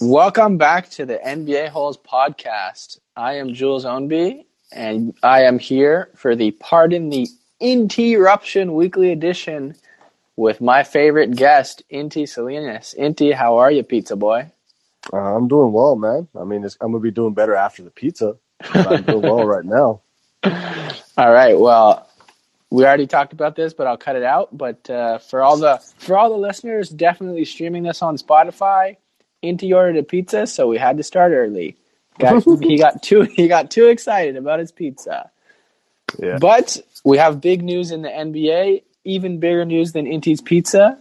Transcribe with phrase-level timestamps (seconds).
[0.00, 3.00] Welcome back to the NBA Holes podcast.
[3.16, 7.26] I am Jules Ownby, and I am here for the Pardon the
[7.58, 9.74] Interruption weekly edition
[10.36, 12.94] with my favorite guest, Inti Salinas.
[12.96, 14.48] Inti, how are you, pizza boy?
[15.12, 16.28] Uh, I'm doing well, man.
[16.40, 18.36] I mean, I'm gonna be doing better after the pizza.
[18.72, 20.00] I'm doing well right now.
[20.44, 21.58] All right.
[21.58, 22.08] Well,
[22.70, 24.56] we already talked about this, but I'll cut it out.
[24.56, 28.96] But uh, for all the for all the listeners, definitely streaming this on Spotify.
[29.42, 31.76] Inti ordered a pizza, so we had to start early.
[32.18, 35.30] Got, he got too he got too excited about his pizza.
[36.18, 36.38] Yeah.
[36.40, 38.82] But we have big news in the NBA.
[39.04, 40.98] Even bigger news than Inti's pizza.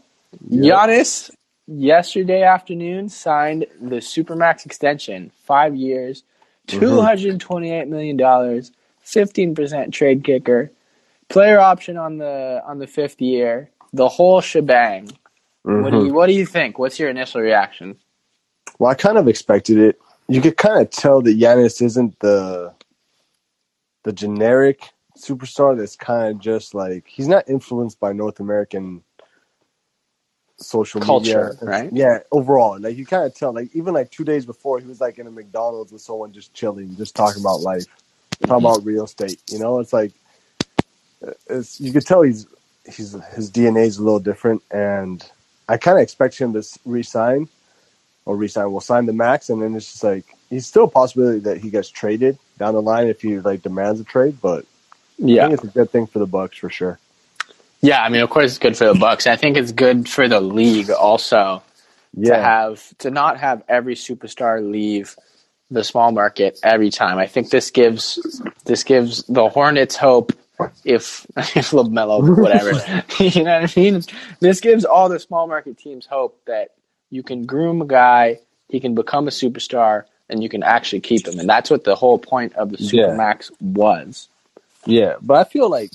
[0.49, 1.31] Giannis
[1.67, 6.23] yesterday afternoon signed the Supermax extension, five years,
[6.67, 10.71] two hundred twenty-eight million dollars, fifteen percent trade kicker,
[11.29, 15.11] player option on the on the fifth year, the whole shebang.
[15.63, 16.15] What do you mm-hmm.
[16.15, 16.79] What do you think?
[16.79, 17.97] What's your initial reaction?
[18.79, 19.99] Well, I kind of expected it.
[20.27, 22.73] You could kind of tell that Giannis isn't the
[24.03, 29.03] the generic superstar that's kind of just like he's not influenced by North American
[30.57, 31.67] social Culture, media.
[31.67, 31.89] right?
[31.93, 32.79] Yeah, overall.
[32.79, 35.27] Like you kind of tell like even like 2 days before he was like in
[35.27, 37.85] a McDonald's with someone just chilling, just talking about life,
[38.41, 38.65] talking mm-hmm.
[38.65, 39.79] about real estate, you know?
[39.79, 40.13] It's like
[41.49, 42.47] it's you could tell he's
[42.85, 45.29] he's his DNA is a little different and
[45.67, 47.49] I kind of expect him to resign
[48.27, 48.71] or resign.
[48.71, 51.71] We'll sign the max, and then it's just like he's still a possibility that he
[51.71, 54.39] gets traded down the line if he like demands a trade.
[54.41, 54.65] But
[55.31, 56.99] I Yeah, think it's a good thing for the Bucks for sure.
[57.81, 58.03] yeah.
[58.03, 59.27] I mean, of course, it's good for the Bucks.
[59.27, 61.63] I think it's good for the league also
[62.25, 65.17] to have to not have every superstar leave
[65.71, 67.17] the small market every time.
[67.19, 68.19] I think this gives
[68.65, 70.33] this gives the Hornets hope
[70.85, 72.73] if if LaMelo whatever
[73.19, 74.03] you know what I mean.
[74.41, 76.69] This gives all the small market teams hope that
[77.09, 78.39] you can groom a guy,
[78.69, 81.39] he can become a superstar, and you can actually keep him.
[81.39, 83.05] And that's what the whole point of the Yeah.
[83.07, 84.27] Supermax was.
[84.85, 85.15] yeah.
[85.21, 85.91] But I feel like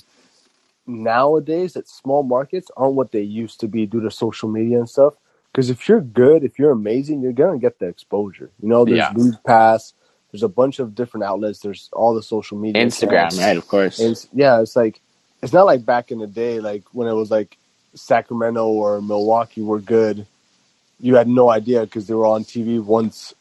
[0.87, 4.89] nowadays that small markets aren't what they used to be due to social media and
[4.89, 5.13] stuff.
[5.51, 8.49] Because if you're good, if you're amazing, you're gonna get the exposure.
[8.61, 9.13] You know, there's Yeah.
[9.15, 9.93] League Pass.
[10.31, 11.59] There's a bunch of different outlets.
[11.59, 12.83] There's all the social media.
[12.83, 13.37] Instagram, accounts.
[13.37, 13.55] right?
[13.57, 13.99] Of course.
[13.99, 14.99] It's- yeah, it's like
[15.43, 17.57] it's not like back in the day, like when it was like
[17.93, 20.25] Sacramento or Milwaukee were good.
[21.03, 23.35] You had no idea because they were on TV once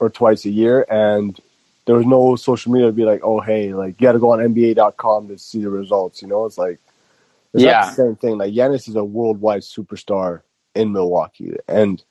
[0.00, 1.38] or twice a year, and
[1.86, 4.32] there was no social media to be like, oh hey, like you got to go
[4.32, 6.22] on NBA.com to see the results.
[6.22, 6.80] You know, it's like
[7.54, 7.72] it's Yeah.
[7.72, 8.38] not the same thing.
[8.38, 10.42] Like Giannis is a worldwide superstar
[10.74, 12.04] in Milwaukee, and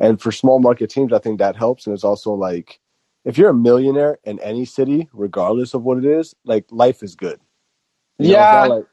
[0.00, 1.86] and for small market teams, I think that helps.
[1.86, 2.80] And it's also like
[3.24, 7.16] if you're a millionaire in any city, regardless of what it is, like life is
[7.16, 7.40] good.
[8.18, 8.86] You know, yeah, not like-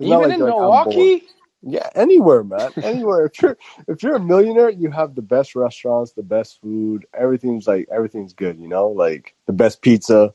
[0.00, 1.24] even in like, Milwaukee.
[1.62, 2.72] Yeah, anywhere, man.
[2.82, 3.26] Anywhere.
[3.26, 3.58] if you're
[3.88, 7.06] if you're a millionaire, you have the best restaurants, the best food.
[7.14, 8.58] Everything's like everything's good.
[8.60, 10.34] You know, like the best pizza.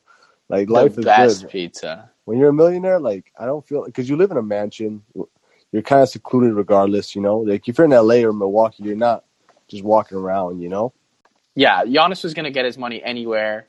[0.49, 1.49] Like life the is best good.
[1.51, 2.09] pizza.
[2.25, 5.03] When you're a millionaire, like I don't feel because you live in a mansion.
[5.71, 7.15] You're kind of secluded, regardless.
[7.15, 9.25] You know, like if you're in LA or Milwaukee, you're not
[9.69, 10.61] just walking around.
[10.61, 10.93] You know.
[11.55, 13.67] yeah, Giannis was going to get his money anywhere,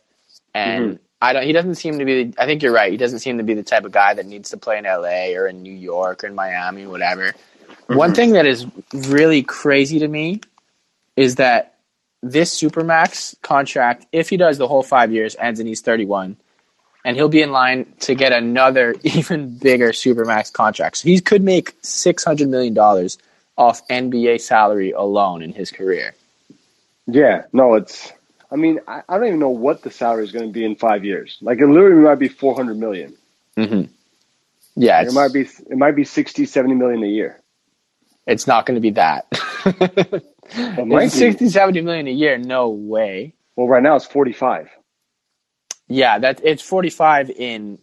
[0.54, 1.02] and Mm-hmm.
[1.22, 1.44] I don't.
[1.44, 2.34] He doesn't seem to be.
[2.37, 2.91] I think you're right.
[2.91, 5.37] He doesn't seem to be the type of guy that needs to play in L.A.
[5.37, 7.33] or in New York or in Miami, whatever.
[7.33, 7.94] Mm-hmm.
[7.94, 10.41] One thing that is really crazy to me
[11.15, 11.77] is that
[12.25, 16.37] this supermax contract, if he does the whole five years, ends and he's 31,
[17.05, 20.97] and he'll be in line to get another even bigger supermax contract.
[20.97, 23.16] So he could make 600 million dollars
[23.56, 26.15] off NBA salary alone in his career.
[27.06, 28.12] Yeah, no, it's.
[28.52, 30.76] I mean, I, I don't even know what the salary is going to be in
[30.76, 31.38] five years.
[31.42, 33.16] Like, it literally might be four hundred million.
[33.58, 33.92] Mm-hmm.
[34.76, 35.42] Yeah, It might be.
[35.42, 37.41] It might be 60, 70 million a year.
[38.26, 39.26] It's not going to be that.
[40.76, 41.32] It might it's be.
[41.32, 42.38] 60, 70 million a year.
[42.38, 43.34] No way.
[43.56, 44.70] Well, right now it's forty-five.
[45.88, 47.78] Yeah, that it's 45 in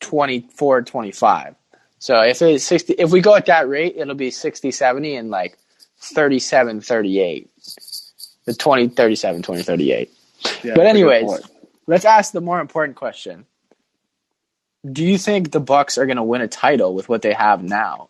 [0.00, 1.54] 24, 25.
[1.98, 5.30] So if it's 60, if we go at that rate, it'll be 60, 70 and
[5.30, 5.58] like
[6.00, 7.50] 37, 38.
[8.48, 10.10] The 20, 37, 20, 38.
[10.10, 11.40] Yeah, But that's a good anyways,
[11.86, 13.46] let's ask the more important question.
[14.90, 17.62] Do you think the Bucks are going to win a title with what they have
[17.62, 18.08] now?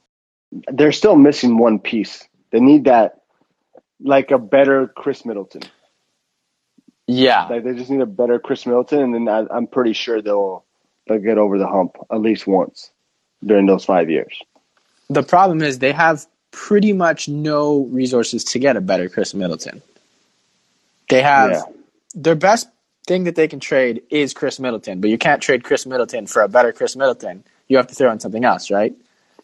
[0.72, 2.26] they're still missing one piece.
[2.50, 3.20] They need that,
[4.00, 5.62] like a better Khris Middleton.
[7.06, 7.46] Yeah.
[7.46, 10.64] Like they just need a better Khris Middleton, and then I, I'm pretty sure they'll
[11.06, 12.90] they'll get over the hump at least once
[13.44, 14.38] during those five years.
[15.08, 19.80] The problem is they have pretty much no resources to get a better Khris Middleton.
[21.08, 21.62] They have Yeah.
[22.14, 22.68] their best
[23.06, 26.42] thing that they can trade is Khris Middleton, but you can't trade Khris Middleton for
[26.42, 27.44] a better Khris Middleton.
[27.68, 28.94] You have to throw in something else, right?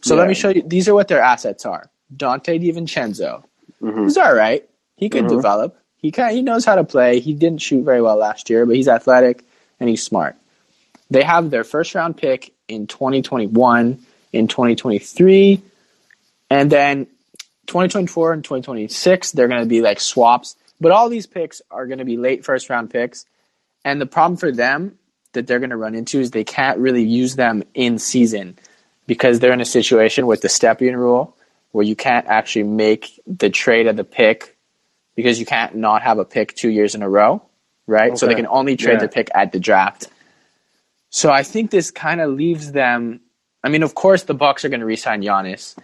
[0.03, 0.63] So let me show you.
[0.67, 1.89] These are what their assets are.
[2.15, 3.43] Donte DiVincenzo.
[3.83, 4.05] Mhm.
[4.05, 4.69] He's all right.
[4.97, 5.31] He could Mhm.
[5.31, 5.79] develop.
[5.97, 7.21] He kind he knows how to play.
[7.21, 9.43] He didn't shoot very well last year, but he's athletic
[9.81, 10.37] and he's smart.
[11.11, 13.99] They have their first round pick in 2021,
[14.33, 15.63] in 2023,
[16.51, 17.07] and then
[17.67, 20.57] 2024 and 2026 they're going to be like swaps.
[20.81, 23.27] But all these picks are going to be late first round picks,
[23.85, 24.99] and the problem for them
[25.33, 28.59] that they're going to run into is they can't really use them in season
[29.07, 31.37] because they're in a situation with the Stepien rule
[31.73, 34.57] where you can't actually make the trade of the pick
[35.17, 37.43] because you can't not have a pick two years in a row,
[37.87, 38.11] right?
[38.11, 38.17] Okay.
[38.17, 39.01] So they can only trade yeah.
[39.01, 40.09] the pick at the draft.
[41.11, 43.21] So I think this kind of leaves them.
[43.63, 45.77] I mean, of course, the Bucks are going to re-sign Giannis.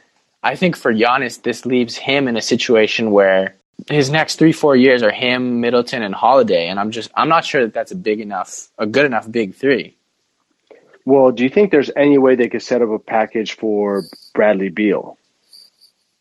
[0.43, 3.57] I think for Giannis, this leaves him in a situation where
[3.88, 7.44] his next three, four years are him, Middleton, and Holiday, and I'm just I'm not
[7.44, 9.97] sure that that's a big enough, a good enough big three.
[11.05, 14.05] Well, do you think there's any way they could set up a package for
[14.35, 15.17] Bradley Beal?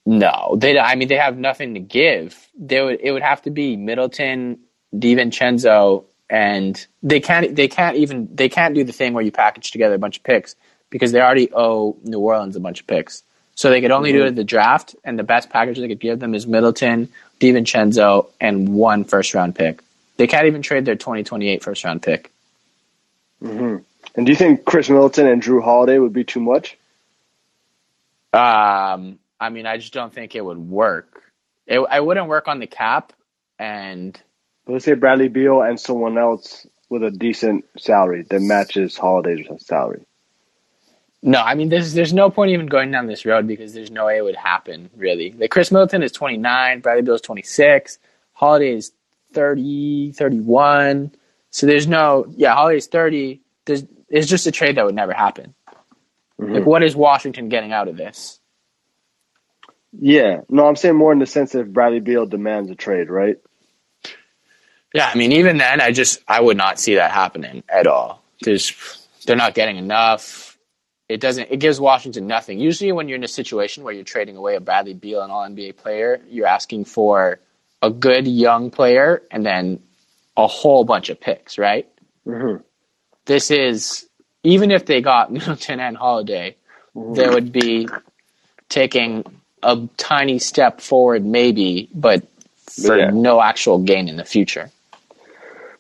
[0.06, 0.80] No, they.
[0.80, 2.50] I mean, they have nothing to give.
[2.58, 3.00] They would.
[3.02, 4.60] It would have to be Middleton,
[4.96, 7.56] DiVincenzo, and they can't.
[7.56, 8.28] They can't even.
[8.34, 10.56] They can't do the thing where you package together a bunch of picks
[10.90, 13.24] because they already owe New Orleans a bunch of picks.
[13.60, 14.20] So they could only mm-hmm.
[14.20, 17.10] do it at the draft, and the best package they could give them is Middleton,
[17.42, 19.82] DiVincenzo, and one first round pick.
[20.16, 22.32] They can't even trade their 2028 first round pick.
[23.44, 23.84] Mm-hmm.
[24.16, 26.78] And do you think Khris Middleton and Jrue Holiday would be too much?
[28.32, 31.22] Um, I mean, I just don't think it would work.
[31.68, 33.12] It, I wouldn't work on the cap,
[33.60, 34.18] and
[34.68, 40.06] let's say Bradley Beal and someone else with a decent salary that matches Holiday's salary.
[41.22, 44.06] No, I mean, there's there's no point even going down this road because there's no
[44.06, 44.90] way it would happen.
[44.96, 48.00] Really, like Khris Middleton is 29, Bradley Beal is 26,
[48.34, 48.94] Holiday is
[49.34, 51.12] 30, 31.
[51.52, 53.42] So there's no, yeah, Holiday's 30.
[53.66, 55.54] There's it's just a trade that would never happen.
[56.40, 56.54] Mm-hmm.
[56.54, 58.40] Like, what is Washington getting out of this?
[59.92, 63.10] Yeah, no, I'm saying more in the sense that if Bradley Beal demands a trade,
[63.10, 63.38] right?
[64.94, 68.24] Yeah, I mean, even then, I just I would not see that happening at all
[68.40, 70.49] because they're not getting enough.
[71.10, 71.48] It doesn't.
[71.50, 72.60] It gives Washington nothing.
[72.60, 75.44] Usually, when you're in a situation where you're trading away a Bradley Beal, an All
[75.48, 77.40] NBA player, you're asking for
[77.82, 79.82] a good young player and then
[80.38, 81.90] a whole bunch of picks, right?
[82.28, 82.62] Mm-hmm
[83.30, 84.10] this is
[84.44, 86.58] even if they got Middleton and Holiday,
[86.94, 87.88] they would be
[88.68, 89.24] taking
[89.64, 92.28] a tiny step forward, maybe, but
[92.58, 93.12] for yeah.
[93.12, 94.70] no actual gain in the future.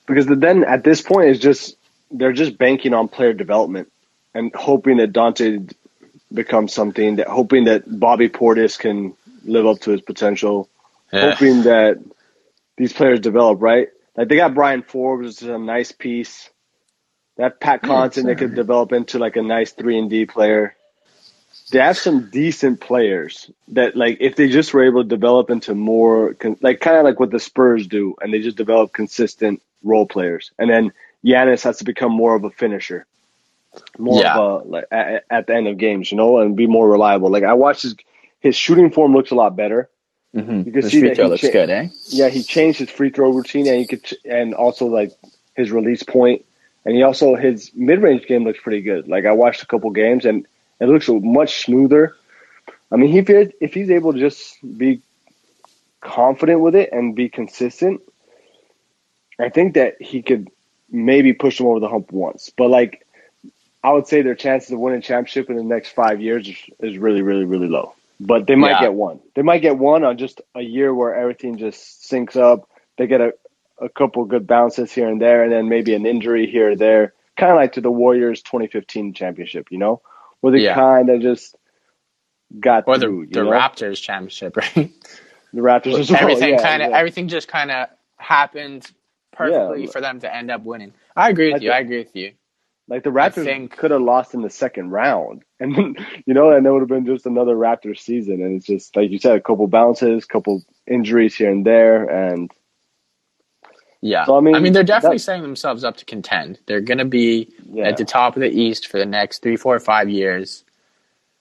[0.05, 1.75] Because then at this point, it's just
[2.11, 3.91] they're just banking on player development
[4.33, 5.73] and hoping that Donte
[6.31, 7.17] becomes something.
[7.17, 10.69] That hoping that Bobby Portis can live up to his potential.
[11.11, 11.31] Yeah.
[11.31, 11.99] Hoping that
[12.77, 13.89] these players develop right.
[14.15, 16.49] Like they got Bryn Forbes, which is a nice piece.
[17.37, 20.75] That Pat Connaughton they could develop into like a nice three and D player.
[21.71, 25.73] They have some decent players that like if they just were able to develop into
[25.73, 30.05] more like kind of like what the Spurs do, and they just develop consistent role
[30.05, 30.91] players, and then
[31.23, 33.05] Giannis has to become more of a finisher,
[33.97, 34.37] more yeah.
[34.37, 37.29] of a like at, at, the end of games, you know, and be more reliable.
[37.29, 37.95] Like I watched his
[38.39, 39.89] his shooting form looks a lot better.
[40.35, 40.57] Mm-hmm.
[40.57, 41.87] You can his see free that throw looks cha- good, eh?
[42.07, 45.11] Yeah, he changed his free throw routine, and you could, ch- and also like
[45.55, 46.45] his release point
[46.85, 49.07] and he also his mid range game looks pretty good.
[49.07, 50.47] Like I watched a couple games and
[50.79, 52.15] it looks much smoother.
[52.91, 53.29] I mean, if
[53.59, 55.01] if he's able to just be
[56.01, 58.01] confident with it and be consistent,
[59.37, 60.49] I think that he could
[60.89, 62.49] maybe push him over the hump once.
[62.57, 63.06] But like,
[63.83, 66.98] I would say their chances of winning championship in the next five years is, is
[66.98, 67.94] really, really, really low.
[68.19, 68.81] But they might yeah.
[68.81, 69.21] get one.
[69.36, 72.69] They might get one on just a year where everything just syncs up.
[72.98, 73.33] They get a,
[73.81, 77.14] a couple good bounces here and there, and then maybe an injury here or there,
[77.38, 80.02] kind of like to the Warriors 2015 championship, you know,
[80.42, 80.76] where they yeah.
[80.76, 81.56] kind of just
[82.59, 84.92] got or through, the, the Raptors championship, right?
[85.54, 86.21] The Raptors, well.
[86.21, 88.92] everything yeah, kind of everything just kind of happened
[89.31, 90.94] perfectly for them to end up winning.
[91.16, 91.71] I agree with you.
[91.71, 92.33] I agree with you.
[92.89, 96.65] Like the Raptors think, could have lost in the second round, and you know, and
[96.65, 98.41] it would have been just another Raptors season.
[98.41, 102.51] And it's just like you said, a couple bounces, couple injuries here and there, and
[104.01, 104.25] yeah.
[104.25, 106.59] So, I mean, I mean, they're definitely setting themselves up to contend.
[106.65, 107.87] They're going to be yeah.
[107.87, 110.63] at the top of the East for the next three, four, five years.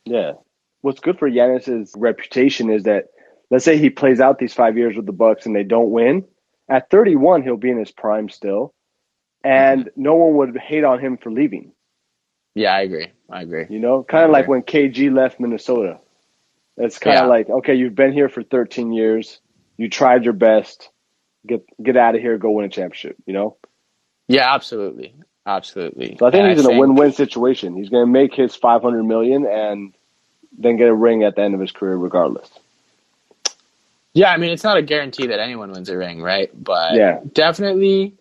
[0.04, 0.32] Yeah.
[0.80, 3.06] What's good for Giannis's reputation is that
[3.50, 6.24] let's say he plays out these five years with the Bucks and they don't win.
[6.68, 8.74] At 31, he'll be in his prime still,
[9.44, 10.02] and mm-hmm.
[10.02, 11.72] no one would hate on him for leaving.
[12.54, 13.12] Yeah, I agree.
[13.30, 13.66] I agree.
[13.68, 16.00] You know, kind of like when KG left Minnesota.
[16.76, 17.28] It's kind of yeah.
[17.28, 19.40] like, okay, you've been here for 13 years.
[19.76, 20.90] You tried your best
[21.46, 23.16] get get out of here, go win a championship.
[23.26, 23.56] You know?
[24.28, 25.14] Yeah, absolutely,
[25.46, 26.16] absolutely.
[26.18, 26.76] So I think and he's I in think...
[26.76, 27.76] a win-win situation.
[27.76, 29.94] He's going to make his five hundred million and
[30.56, 32.48] then get a ring at the end of his career, regardless.
[34.14, 36.50] Yeah, I mean it's not a guarantee that anyone wins a ring, right?
[36.52, 37.20] But Yeah.
[37.32, 38.14] definitely,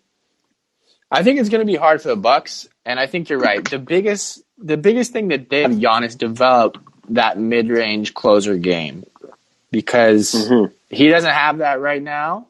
[1.10, 3.64] I think it's going to be hard for the Bucks, and I think you're right.
[3.68, 6.76] The biggest, the biggest thing that they have Giannis develop
[7.10, 9.04] that mid-range closer game
[9.70, 10.72] because Mhm.
[10.90, 12.46] he doesn't have that right now,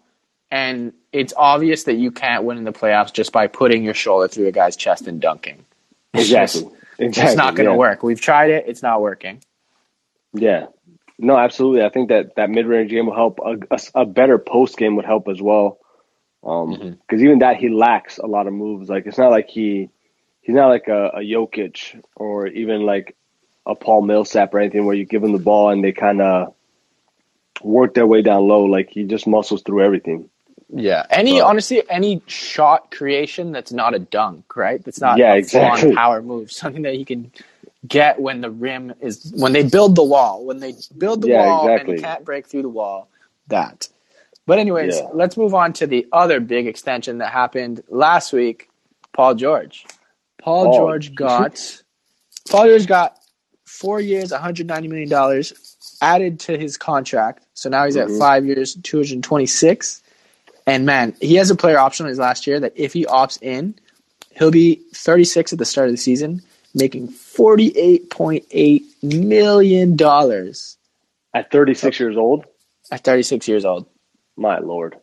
[0.50, 4.26] and it's obvious that you can't win in the playoffs just by putting your shoulder
[4.28, 5.64] through a guy's chest and dunking.
[6.14, 6.60] It's Exactly.
[6.62, 7.30] just- Exactly.
[7.32, 7.78] it's not going to yeah.
[7.78, 8.02] work.
[8.02, 9.40] We've tried it; it's not working.
[10.32, 10.66] Yeah.
[11.16, 11.84] No, absolutely.
[11.84, 13.38] I think that that mid range game will help.
[13.44, 15.78] A, a, a better post game would help as well.
[16.48, 16.70] Um,
[17.06, 17.24] because Mhm.
[17.24, 18.88] even that he lacks a lot of moves.
[18.88, 19.90] Like it's not like he
[20.40, 23.14] he's not like a, a Jokic or even like
[23.66, 26.54] a Paul Millsap or anything where you give him the ball and they kind of
[27.62, 28.64] work their way down low.
[28.64, 30.30] Like he just muscles through everything.
[30.74, 31.04] Yeah.
[31.10, 34.82] Any But- honestly, any shot creation that's not a dunk, right?
[34.82, 35.94] That's not Yeah, a exactly.
[35.94, 36.50] power move.
[36.62, 37.30] Something that he can
[37.86, 40.44] get when the rim is when they build the wall.
[40.44, 43.08] When they build the Yeah, wall and he can't break through the wall.
[43.48, 43.88] That.
[44.48, 45.08] But anyways, Yeah.
[45.12, 48.70] let's move on to the other big extension that happened last week.
[49.12, 49.84] Paul George.
[50.42, 50.74] Paul.
[50.74, 51.82] George got
[52.50, 53.18] Paul George got
[53.66, 55.52] four years, one hundred ninety million dollars
[56.00, 57.44] added to his contract.
[57.52, 58.18] So now he's at Mhm.
[58.18, 60.02] five years, two hundred twenty six.
[60.66, 63.38] And man, he has a player option on his last year that if he opts
[63.42, 63.74] in,
[64.32, 66.42] he'll be 36 at the start of the season,
[66.74, 70.76] making 48.8 million dollars
[71.34, 72.46] At 36 years old,
[72.90, 73.86] at 36 years old.
[74.38, 74.96] My lord,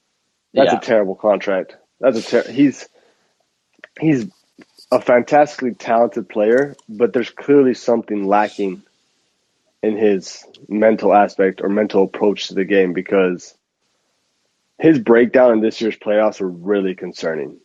[0.54, 0.77] that's Yeah.
[0.77, 1.75] a terrible contract.
[2.00, 2.88] That's a ter- he's
[4.00, 4.25] he's
[4.92, 8.84] a fantastically talented player, but there's clearly something lacking
[9.84, 13.56] in his mental aspect or mental approach to the game because
[14.80, 17.60] his breakdown in this year's playoffs were really concerning.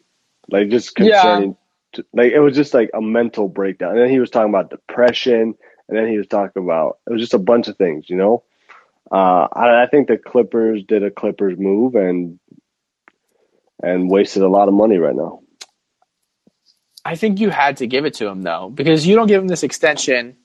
[0.49, 1.23] Like just Yeah.
[1.23, 1.57] concerning.
[1.95, 3.93] to- like it was just like a mental breakdown.
[3.93, 5.57] And then he was talking about depression,
[5.89, 8.45] and then he was talking about it was just a bunch of things, you know.
[9.11, 12.39] Uh, I, I think the Clippers did a Clippers move and
[13.83, 15.41] and wasted a lot of money right now.
[17.05, 19.49] I think you had to give it to him though, because you don't give him
[19.49, 20.37] this extension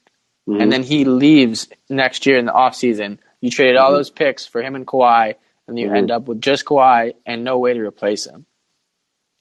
[0.48, 0.62] Mhm.
[0.62, 3.18] and then he leaves next year in the offseason.
[3.42, 3.96] You traded all Mhm.
[3.98, 5.36] those picks for him and Kawhi,
[5.68, 5.98] and you Mhm.
[5.98, 8.46] end up with just Kawhi and no way to replace him.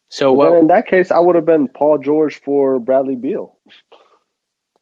[0.08, 0.58] So well, what?
[0.60, 3.58] in that case, I would have been Paul George for Bradley Beal.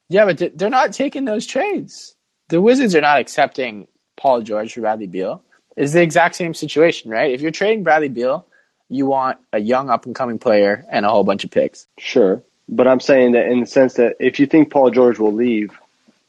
[0.08, 2.14] Yeah, but they're not taking those trades.
[2.48, 3.88] The Wizards are not accepting
[4.22, 5.42] Paul George for Bradley Beal.
[5.76, 7.32] is the exact same situation, right?
[7.32, 8.46] If you're trading Bradley Beal,
[8.88, 11.88] you want a young up and coming player and a whole bunch of picks.
[11.98, 15.32] Sure, but I'm saying that in the sense that if you think Paul George will
[15.32, 15.76] leave,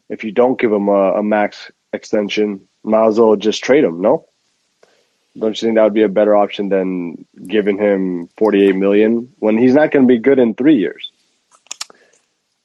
[0.10, 4.02] if you don't give him a, a max extension, might as well just trade him.
[4.02, 4.26] No,
[5.38, 9.56] don't you think that would be a better option than giving him 48 million when
[9.56, 11.12] he's not going to be good in three years?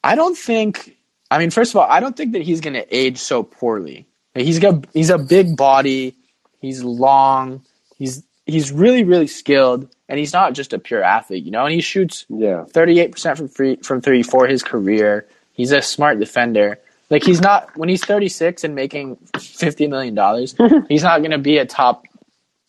[0.02, 0.96] I don't think.
[1.30, 4.06] I mean, first of all, I don't think that he's going to age so poorly.
[4.34, 6.16] He's got he's a big body.
[6.60, 7.62] He's long.
[7.96, 11.64] He's he's really really skilled, and he's not just a pure athlete, you know.
[11.64, 15.26] And he shoots Yeah, thirty eight percent from free from three for his career.
[15.52, 16.78] He's a smart defender.
[17.10, 20.54] Like he's not when he's thirty six and making fifty million dollars,
[20.88, 22.04] he's not going to be a top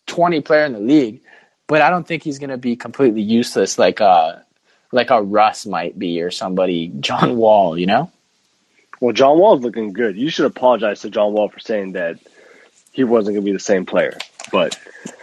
[0.08, 1.22] twenty player in the league.
[1.68, 4.44] But I don't think he's going to be completely useless like a
[4.92, 7.78] like a Russ might be or somebody John Wall.
[7.78, 8.12] You know.
[9.00, 10.18] Well, John Wall's looking good.
[10.18, 12.20] You should apologize to John Wall for saying that
[12.92, 14.18] he wasn't going to be the same player,
[14.52, 14.78] but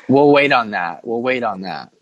[0.09, 1.06] We'll wait on that.
[1.06, 1.92] We'll wait on that.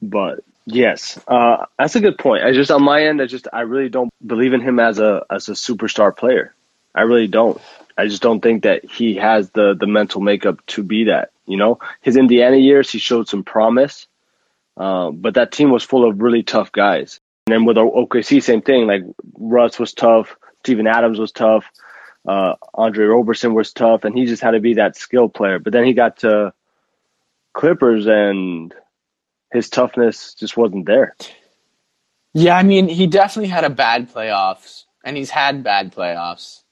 [0.00, 2.44] But yes, uh, that's a good point.
[2.44, 5.24] I just on my end, I just I really don't believe in him as a
[5.30, 6.54] as a superstar player.
[6.94, 7.60] I really don't.
[7.98, 11.30] I just don't think that he has the the mental makeup to be that.
[11.46, 14.06] You know, his Indiana years, he showed some promise,
[14.76, 17.20] uh, but that team was full of really tough guys.
[17.46, 18.86] And then with OKC, same thing.
[18.86, 19.02] Like
[19.38, 20.36] Russ was tough,
[20.66, 21.64] Steven Adams was tough,
[22.26, 25.60] uh, Andre Roberson was tough, and he just had to be that skill player.
[25.60, 26.52] But then he got to
[27.54, 28.74] Clippers and
[29.52, 31.14] his toughness just wasn't there.
[32.34, 36.62] Yeah, I mean, he definitely had a bad playoffs, and he's had bad playoffs.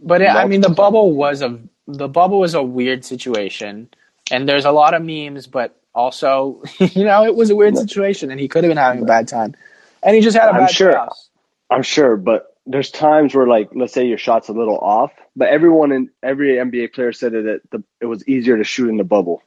[0.00, 3.88] But it, I mean, the bubble was a the bubble was a weird situation,
[4.30, 8.30] and there's a lot of memes, but also, you know, it was a weird situation,
[8.30, 9.56] and he could have been having a bad time,
[10.00, 10.92] and he just had a I'm bad sure.
[10.92, 11.26] playoffs.
[11.70, 15.48] I'm sure, but there's times where like let's say your shot's a little off, but
[15.48, 19.04] everyone in every NBA player said that it, it was easier to shoot in the
[19.04, 19.42] bubble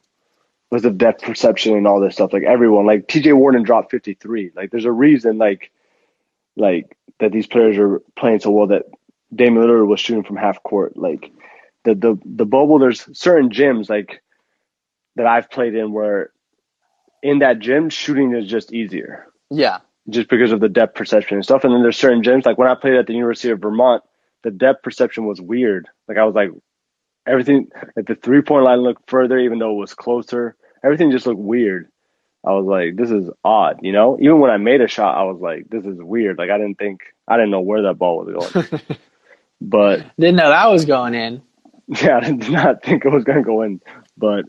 [0.70, 2.32] because of depth perception and all this stuff.
[2.32, 4.52] Like everyone, like TJ Warren dropped 53.
[4.54, 5.70] Like there's a reason like
[6.56, 8.84] like that these players are playing so well that
[9.34, 10.96] Damian Lillard was shooting from half court.
[10.96, 11.32] Like
[11.84, 14.22] the the the bubble, there's certain gyms like
[15.16, 16.30] that I've played in where
[17.22, 21.44] in that gym shooting is just easier Yeah, just because of the depth perception and
[21.44, 21.64] stuff.
[21.64, 24.02] And then there's certain gyms, like when I played at the University of Vermont,
[24.42, 25.88] the depth perception was weird.
[26.08, 26.50] Like I was like,
[27.26, 30.56] everything like the three point line looked further, even though it was closer.
[30.84, 31.88] Everything just looked weird.
[32.46, 34.18] I was like, this is odd, you know.
[34.20, 36.36] Even when I made a shot, I was like, this is weird.
[36.36, 38.68] Like I didn't think, I didn't know where that ball was going.
[39.60, 41.42] but didn't know that was going in.
[41.86, 43.78] Yeah, I did not think it was going to go in.
[44.16, 44.46] But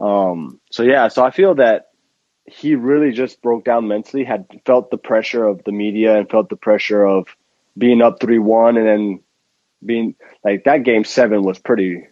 [0.00, 1.87] um, so yeah, so I feel that
[2.50, 6.48] he really just broke down mentally, had felt the pressure of the media and felt
[6.48, 7.28] the pressure of
[7.76, 9.20] being up three one, and then
[9.84, 10.14] being
[10.44, 12.06] like that game seven was pretty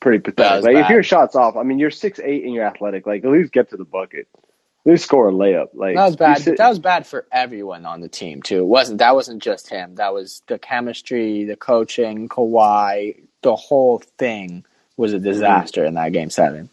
[0.00, 0.64] pretty pathetic.
[0.64, 0.84] Like bad.
[0.84, 3.52] if your shots off, I mean you're six eight and you're athletic, like at least
[3.52, 4.28] get to the bucket.
[4.34, 5.70] At least score a layup.
[5.74, 6.38] Like that was bad.
[6.38, 8.58] Sit- that was bad for everyone on the team too.
[8.58, 9.96] It wasn't that wasn't just him.
[9.96, 14.64] That was the chemistry, the coaching, Kawhi, the whole thing
[14.96, 15.88] was a disaster mm-hmm.
[15.88, 16.68] in that game seven.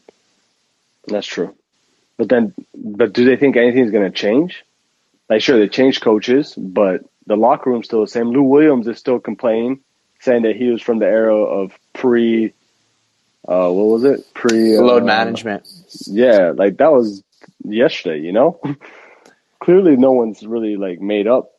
[1.07, 1.55] That's true.
[2.17, 4.63] But then, but do they think anything's going to change?
[5.29, 8.29] Like, sure, they changed coaches, but the locker room's still the same.
[8.29, 9.79] Lou Williams is still complaining,
[10.19, 12.53] saying that he was from the era of pre,
[13.47, 14.33] uh, what was it?
[14.33, 15.67] Pre load uh, management.
[16.05, 17.23] Yeah, like that was
[17.63, 18.21] yesterday.
[18.21, 18.59] You know,
[19.59, 21.51] clearly no one's really like made up.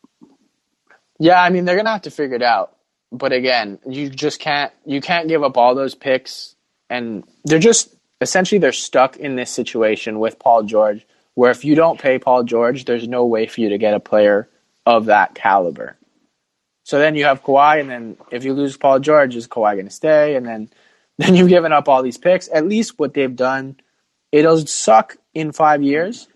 [1.18, 2.76] Yeah, I mean they're gonna have to figure it out.
[3.10, 6.54] But again, you just can't you can't give up all those picks,
[6.90, 7.93] and they're just
[8.24, 12.42] essentially they're stuck in this situation with Paul George, where if you don't pay Paul
[12.42, 14.48] George, there's no way for you to get a player
[14.86, 15.96] of that caliber.
[16.84, 19.86] So then you have Kawhi, and then if you lose Paul George, is Kawhi going
[19.86, 20.36] to stay?
[20.36, 20.70] And then
[21.18, 22.48] then you've given up all these picks.
[22.48, 23.76] At least what they've done,
[24.32, 26.26] it'll suck in five years,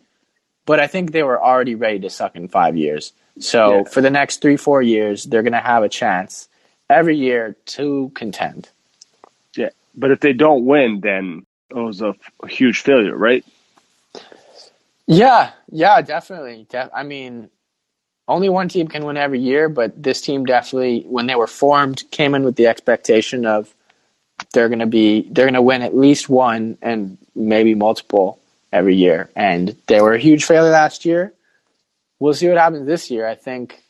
[0.67, 3.13] but I think they were already ready to suck in five years.
[3.41, 3.85] So yeah.
[3.85, 6.49] for the next three, four years, they're going to have a chance
[6.91, 8.69] every year to contend.
[9.57, 12.15] Yeah, but if they don't win, then it was a,
[12.49, 13.45] huge failure, right?
[15.07, 16.67] Yeah, yeah, definitely.
[16.69, 17.51] De- I mean,
[18.27, 22.05] only one team can win every year, but this team definitely, when they were formed,
[22.11, 23.75] came in with the expectation of
[24.53, 28.39] they're going to be they're going to win at least one and maybe multiple
[28.73, 29.31] every year.
[29.35, 31.33] And they were a huge failure last year.
[32.19, 33.27] We'll see what happens this year.
[33.27, 33.83] I think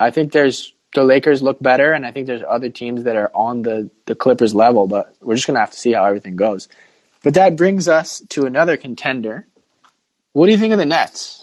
[0.00, 3.30] I think there's the Lakers look better, and I think there's other teams that are
[3.34, 6.36] on the the Clippers level, but we're just going to have to see how everything
[6.36, 6.68] goes.
[7.22, 9.46] But that brings us to another contender.
[10.32, 11.42] What do you think of the Nets?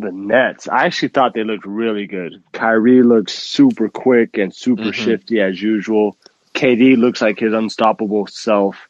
[0.00, 0.68] the Nets.
[0.68, 2.42] I actually thought they looked really good.
[2.52, 5.04] Kyrie looks super quick and super mm-hmm.
[5.04, 6.16] shifty as usual.
[6.54, 8.88] KD looks like his unstoppable self.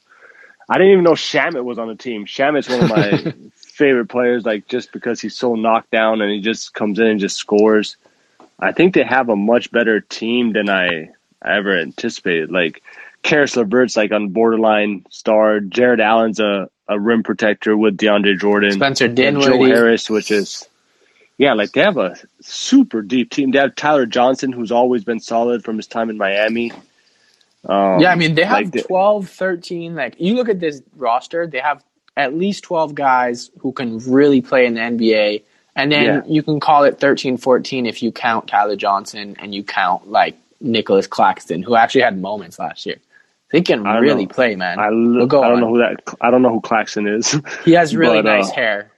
[0.69, 2.27] I didn't even know Shamet was on the team.
[2.27, 6.41] Shamet's one of my favorite players, like just because he's so knocked down and he
[6.41, 7.97] just comes in and just scores.
[8.61, 11.11] I think they have a much better team than I,
[11.45, 12.51] ever anticipated.
[12.51, 12.83] Like
[13.23, 15.61] Caris LeVert's like on borderline star.
[15.61, 18.73] Jarrett Allen's a, a rim protector with DeAndre Jordan.
[18.73, 19.59] Spencer Dinwiddie.
[19.59, 20.69] Joe Harris, which is
[21.39, 23.51] yeah, like they have a super deep team.
[23.53, 26.71] They have Tyler Johnson, who's always been solid from his time in Miami.
[27.65, 29.95] Um, yeah, I mean, they have like 12, 13.
[29.95, 31.83] Like, you look at this roster, they have
[32.17, 35.43] at least 12 guys who can really play in the NBA.
[35.81, 36.23] And then yeah.
[36.27, 40.37] you can call it 13, 14 if you count Tyler Johnson and you count, like,
[40.61, 42.97] Nicolas Claxton, who actually had moments last year.
[43.51, 44.33] They can really know.
[44.33, 44.79] play, man.
[44.79, 45.61] I, we'll I don't on.
[45.61, 46.03] know who that.
[46.21, 47.35] I don't know who Claxton is.
[47.65, 48.93] He has really but, nice uh, hair.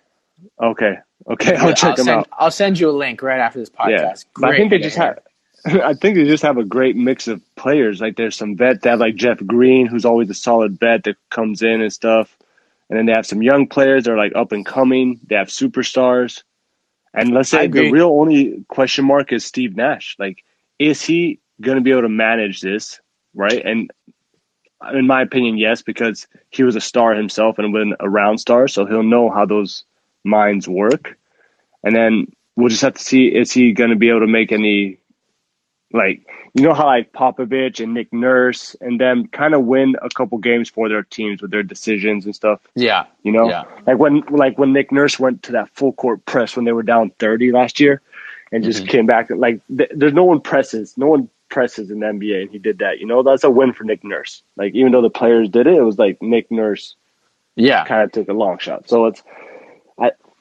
[0.61, 0.97] Okay,
[1.29, 2.29] Okay, I'll check I'll them send, out.
[2.33, 4.25] I'll send you a link right after this podcast.
[4.41, 5.19] Yeah, I think they just have.
[5.65, 8.01] I think they just have a great mix of players.
[8.01, 8.83] Like there's some vet.
[8.83, 12.37] They have like Jeff Green, who's always a solid vet that comes in and stuff.
[12.91, 15.21] And then they have some young players that are like up and coming.
[15.27, 16.43] They have superstars.
[17.15, 20.17] And let's say the real only question mark is Steve Nash.
[20.19, 20.45] Like,
[20.79, 23.01] is he going to be able to manage this?
[23.35, 23.63] Right.
[23.65, 23.91] And
[24.93, 28.67] in my opinion, yes, because he was a star himself and been a round star.
[28.69, 29.85] So he'll know how those
[30.25, 31.19] minds work.
[31.85, 34.53] And then we'll just have to see is he going to be able to make
[34.53, 34.99] any
[35.93, 40.11] like you know how like Popovich and Nick Nurse and them kind of win a
[40.11, 42.61] couple games for their teams with their decisions and stuff.
[42.75, 43.65] Yeah, you know, yeah.
[43.87, 46.83] like when like when Nick Nurse went to that full court press when they were
[46.83, 48.03] down thirty last year,
[48.51, 48.91] and just mm-hmm.
[48.91, 49.31] came back.
[49.31, 52.79] Like th- there's no one presses, no one presses in the NBA, and he did
[52.81, 52.99] that.
[52.99, 54.43] You know, that's a win for Nick Nurse.
[54.57, 56.97] Like even though the players did it, it was like Nick Nurse,
[57.57, 58.89] yeah, kind of took a long shot.
[58.91, 59.23] So it's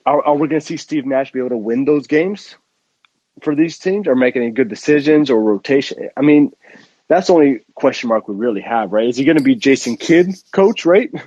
[0.06, 2.56] are, are we going to see Steve Nash be able to win those games
[3.42, 6.10] for these teams or make any good decisions or rotation?
[6.16, 6.54] I mean,
[7.08, 9.08] that's the only question mark we really have, right?
[9.08, 11.12] Is he going to be Jason Kidd coach, right?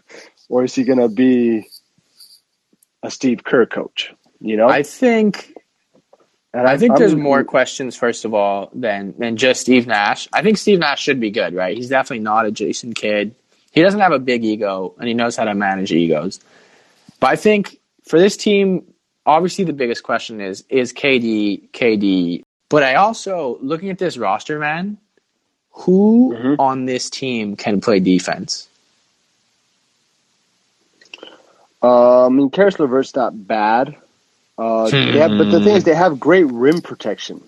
[0.51, 1.67] Or is he going to be
[3.03, 4.12] a Steve Kerr coach?
[4.40, 5.57] You know, I think.
[6.53, 10.29] And I think I'm, there's more questions, first of all, than than just Steve Nash.
[10.35, 11.75] I think Steve Nash should be good, right?
[11.75, 13.35] He's definitely not a Jason Kidd.
[13.73, 16.40] He doesn't have a big ego, and he knows how to manage egos.
[17.21, 18.93] But I think for this team,
[19.27, 22.43] obviously the biggest question is is KD KD.
[22.69, 24.99] But I also looking at this roster, man,
[25.73, 26.57] Who Mhm.
[26.59, 28.69] on this team can play defense?
[31.83, 33.97] Uh, I mean, Caris LeVert's not bad.
[34.57, 37.43] Uh, have, but the thing is, they have great rim protection.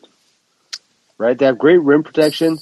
[1.19, 1.39] Right?
[1.39, 2.59] They have great rim protection.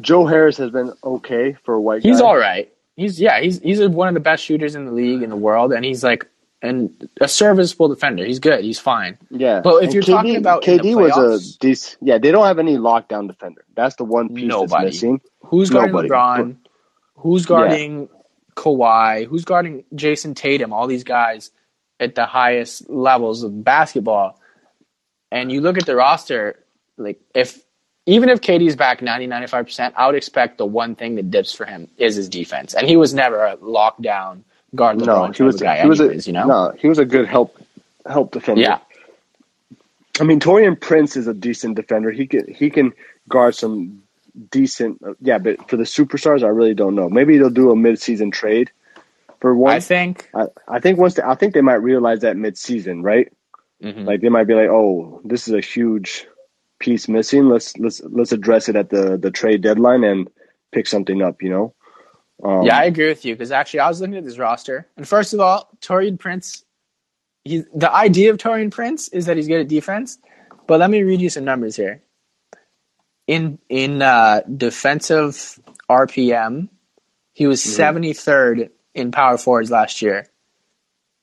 [0.00, 2.26] Joe Harris has been okay for a white He's guy.
[2.26, 2.72] all right.
[2.96, 5.72] He's yeah, he's he's one of the best shooters in the league in the world,
[5.72, 6.26] and he's like
[6.62, 8.24] and a serviceable defender.
[8.24, 8.64] He's good.
[8.64, 9.18] He's fine.
[9.30, 11.98] Yeah, But if And you're talking about in the KD was a.
[12.00, 13.64] Yeah, they don't have any lockdown defender.
[13.74, 14.84] That's the one piece Nobody.
[14.84, 15.20] that's missing.
[15.40, 16.08] Who's guarding Nobody.
[16.08, 16.56] LeBron?
[17.16, 18.08] Who's guarding
[18.56, 19.26] Kawhi?
[19.26, 20.72] Who's guarding Jayson Tatum?
[20.72, 21.50] All these guys
[21.98, 24.40] at the highest levels of basketball.
[25.30, 26.58] And you look at the roster,
[26.96, 27.60] like if
[28.06, 31.64] even if KD's back 90, 95%, I would expect the one thing that dips for
[31.64, 32.74] him is his defense.
[32.74, 34.42] And he was never a lockdown
[34.74, 35.60] guard No, he was.
[35.60, 36.46] guy he was anyways, a, you know?
[36.46, 37.56] No, he was a good help
[38.06, 38.62] help defender.
[38.62, 38.78] Yeah.
[40.20, 42.10] I mean, Taurean Prince is a decent defender.
[42.10, 42.92] He can he can
[43.28, 44.02] guard some
[44.50, 45.00] decent.
[45.20, 47.08] Yeah, but for the superstars, I really don't know.
[47.08, 48.70] Maybe they'll do a mid-season trade
[49.40, 49.74] for one.
[49.74, 53.32] I think I, I think once they, I think they might realize that mid-season, right?
[53.82, 54.06] mhm.
[54.06, 56.26] Like they might be like, "Oh, this is a huge
[56.78, 57.48] piece missing.
[57.48, 60.28] Let's let's let's address it at the the trade deadline and
[60.72, 61.74] pick something up." You know?
[62.42, 65.06] Um, Yeah, I agree with you because actually I was looking at this roster, and
[65.06, 66.64] first of all, Taurean Prince.
[67.44, 70.18] He, the idea of Taurean Prince is that he's good at defense,
[70.66, 72.02] but let me read you some numbers here.
[73.26, 76.68] In in uh, defensive RPM,
[77.32, 80.26] he was seventy third in power forwards last year.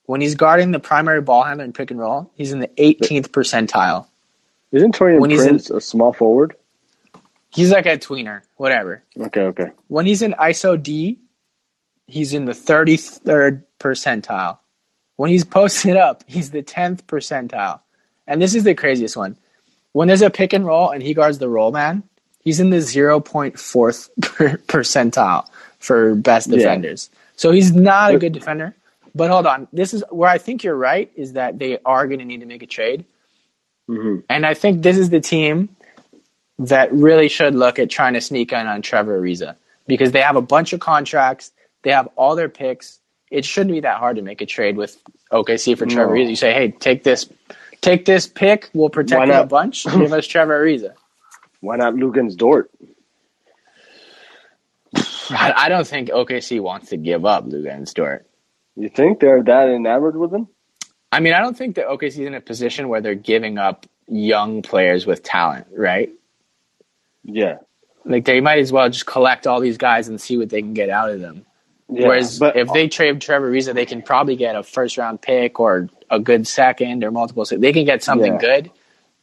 [0.04, 3.28] When he's guarding the primary ball handler in pick and roll, he's in the 18th
[3.28, 4.08] percentile.
[4.72, 6.56] isn't Taurean when he's in- Prince a small forward?
[7.52, 9.02] He's like a tweener, whatever.
[9.18, 9.70] Okay, okay.
[9.88, 11.18] When he's in ISO D,
[12.06, 14.58] he's in the 33rd percentile.
[15.16, 17.80] When he's posted up, he's the 10th percentile.
[18.26, 19.36] And this is the craziest one.
[19.92, 22.04] When there's a pick and roll and he guards the roll man,
[22.40, 25.46] he's in the 0.4th percentile
[25.80, 26.56] for best Yeah.
[26.58, 27.10] defenders.
[27.36, 28.76] So he's not a good defender.
[29.14, 29.66] But hold on.
[29.72, 32.46] This is where I think you're right is that they are going to need to
[32.46, 33.04] make a trade.
[33.88, 35.68] hmm And I think this is the team
[36.60, 40.36] that really should look at trying to sneak in on Trevor Ariza because they have
[40.36, 42.98] a bunch of contracts, they have all their picks.
[43.30, 44.96] It shouldn't be that hard to make a trade with
[45.32, 46.20] OKC for Trevor No.
[46.20, 46.30] Ariza.
[46.30, 47.28] You say, "Hey, take this,
[47.80, 48.68] take this pick.
[48.74, 49.84] We'll protect you a bunch.
[49.92, 50.94] Give us Trevor Ariza."
[51.60, 52.70] Why not Luguentz Dort?
[55.30, 58.26] I, I don't think OKC wants to give up Luguentz Dort.
[58.76, 60.48] You think they're that enamored with him?
[61.12, 63.86] I mean, I don't think that OKC is in a position where they're giving up
[64.08, 66.10] young players with talent, right?
[67.24, 67.58] Yeah.
[68.04, 70.74] Like they might as well just collect all these guys and see what they can
[70.74, 71.44] get out of them.
[71.88, 72.06] yeah.
[72.08, 75.60] Whereas but if they trade Trevor Ariza, they can probably get a first round pick
[75.60, 77.44] or a good second or multiple.
[77.44, 78.38] They can get something Yeah.
[78.40, 78.70] good.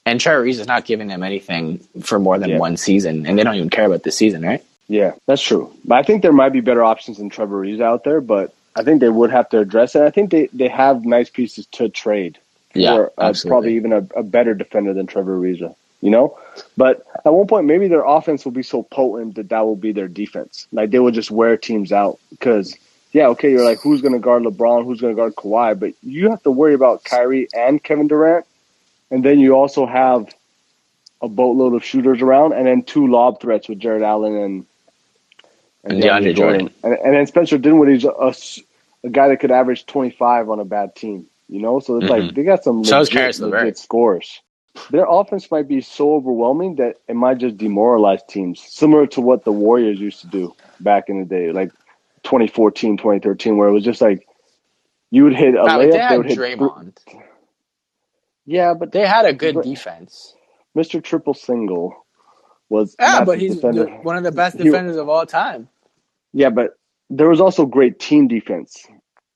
[0.05, 2.57] And Trevor Ariza is not giving them anything for more than Yeah.
[2.59, 4.63] one season, and they don't even care about this season, right?
[4.87, 5.69] Yeah, that's true.
[5.83, 8.83] But I think there might be better options than Trevor Reeves out there, but I
[8.83, 10.03] think they would have to address it.
[10.03, 12.37] I think they, they have nice pieces to trade.
[12.73, 16.37] for, uh, probably even a, a better defender than Trevor Ariza, you know?
[16.77, 19.91] But at one point, maybe their offense will be so potent that that will be
[19.91, 20.67] their defense.
[20.71, 22.75] Like they will just wear teams out because,
[23.13, 24.85] yeah, okay, you're like, who's going to guard LeBron?
[24.85, 25.79] Who's going to guard Kawhi?
[25.79, 28.45] But you have to worry about Kyrie and Kevin Durant.
[29.11, 30.33] And then you also have
[31.21, 34.67] a boatload of shooters around and then two lob threats with Jarrett Allen and,
[35.83, 36.69] And DeAndre Jordan.
[36.83, 41.27] And, and then Spencer Dinwiddie's a guy that could average 25 on a bad team,
[41.49, 41.79] you know?
[41.79, 42.35] So it's like Mhm.
[42.35, 44.41] they got some So legit, legit scores.
[44.89, 49.43] Their offense might be so overwhelming that it might just demoralize teams, similar to what
[49.43, 51.71] the Warriors used to do back in the day, like
[52.23, 54.27] 2014, 2013, where it was just like
[55.11, 56.37] you would hit a but layup, they would hit.
[56.37, 56.97] Draymond.
[58.45, 60.35] Yeah, but They had a good defense.
[60.77, 61.03] Mr.
[61.03, 61.95] Triple Single
[62.69, 63.87] was Yeah, but he's defender.
[64.03, 65.69] one of the best He- defenders of all time.
[66.33, 66.77] Yeah, but
[67.09, 68.85] there was also great team defense.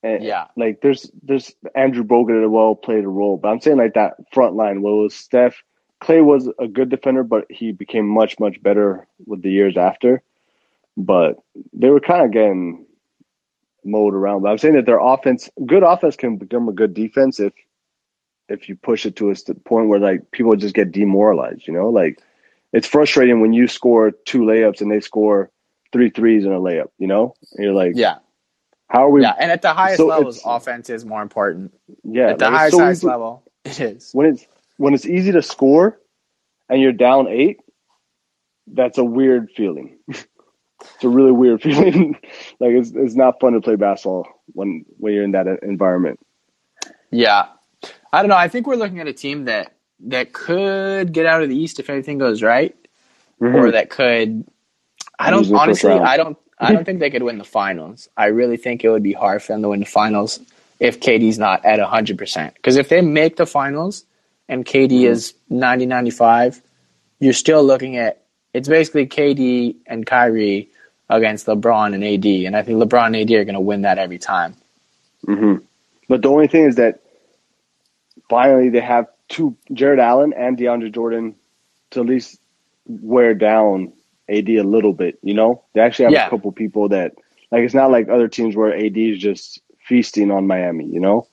[0.04, 0.48] And, Yeah.
[0.58, 4.16] like there's there's Andrew Bogut that well played a role, but I'm saying like that
[4.34, 4.82] front line.
[4.82, 5.64] Well, it was Steph.
[6.00, 10.24] Clay was a good defender, but he became much much better with the years after.
[10.98, 11.38] But
[11.74, 12.86] they were kind of getting
[13.84, 14.42] mowed around.
[14.42, 17.54] But I'm saying that their offense, good offense, can become a good defense if
[18.50, 19.36] if you push it to a
[19.66, 21.68] point where like people just get demoralized.
[21.68, 22.20] You know, like
[22.74, 25.52] it's frustrating when you score two layups and they score
[25.94, 26.90] three threes in a layup.
[26.98, 28.18] You know, and you're like, Yeah,
[28.92, 29.22] how are we?
[29.22, 29.34] yeah.
[29.40, 31.74] And at the highest So levels, offense is more important.
[32.04, 34.10] Yeah, at the highest, so highest level, it is.
[34.14, 34.46] when it's
[34.78, 36.00] when it's easy to score
[36.70, 37.60] and you're down eight,
[38.68, 39.98] that's a weird feeling.
[40.10, 42.16] it's a really weird feeling.
[42.60, 46.20] like it's it's not fun to play basketball when when you're in that environment.
[47.12, 47.48] Yeah,
[48.14, 48.36] I don't know.
[48.38, 49.74] I think we're looking at a team that
[50.08, 52.76] that could get out of the East if everything goes right,
[53.42, 53.56] Mm-hmm.
[53.56, 54.46] or that could.
[55.20, 55.92] I don't Losing the first honestly.
[56.00, 56.38] I don't.
[56.62, 58.10] I don't think they could win the finals.
[58.18, 60.40] I really think it would be hard for them to win the finals
[60.80, 62.56] if KD's not at hundred percent.
[62.56, 64.06] Because if they make the finals
[64.50, 65.04] and KD Mm-hmm.
[65.04, 66.62] is 90, 95,
[67.20, 70.70] you're still looking at it's basically KD and Kyrie
[71.10, 73.98] against LeBron and AD, and I think LeBron and AD are going to win that
[74.00, 74.56] every time.
[75.26, 75.56] hmm
[76.10, 77.02] But the only thing is that
[78.30, 81.36] finally they have two Jarrett Allen and DeAndre Jordan
[81.92, 82.40] to at least
[82.88, 83.94] wear down
[84.32, 85.20] AD a little bit.
[85.22, 86.28] You know, they actually have Yeah.
[86.28, 87.14] a couple people that
[87.52, 90.86] like it's not like other teams where AD is just feasting on Miami.
[90.86, 91.28] You know,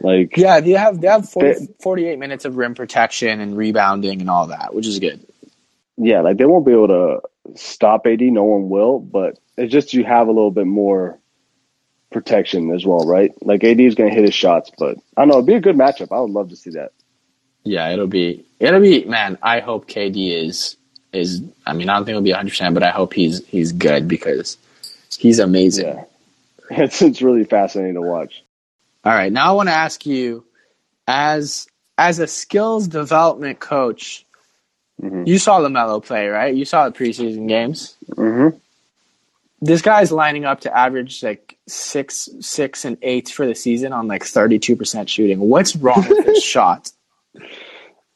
[0.00, 4.20] like Yeah, they have they have 40, They- 48 minutes of rim protection and rebounding
[4.20, 5.20] and all that, which is good.
[5.96, 7.20] yeah, like they won't be able to
[7.56, 8.20] stop AD.
[8.30, 11.18] No one will, but it's just you have a little bit more
[12.10, 13.32] protection as well, right?
[13.42, 15.34] Like AD is going to hit his shots, but I don't know.
[15.34, 16.08] It'd be a good matchup.
[16.16, 16.92] I would love to see that.
[17.64, 19.36] Yeah, it'll be it'll be man.
[19.42, 20.76] I hope KD is
[21.12, 21.42] is.
[21.66, 24.08] I mean, I don't think it'll be 100, percent but I hope he's he's good
[24.08, 24.56] because
[25.18, 25.86] he's amazing.
[25.86, 26.04] Yeah,
[26.84, 28.42] it's it's really fascinating to watch.
[29.04, 30.44] All right, now I want to ask you,
[31.06, 31.66] as
[31.96, 34.24] as a skills development coach,
[35.02, 35.26] Mhm.
[35.28, 36.54] you saw LaMelo play, right?
[36.54, 37.96] You saw the preseason games.
[38.16, 38.48] hmm
[39.60, 44.08] This guy's lining up to average like six, six, and eight for the season on
[44.08, 45.38] like thirty-two percent shooting.
[45.40, 46.90] What's wrong with his shot?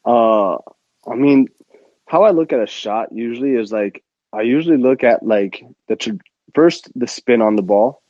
[0.04, 0.54] Uh,
[1.06, 1.48] I mean,
[2.12, 4.02] how I look at a shot usually is like
[4.34, 6.20] I usually look at like the tr-
[6.54, 8.02] first the spin on the ball.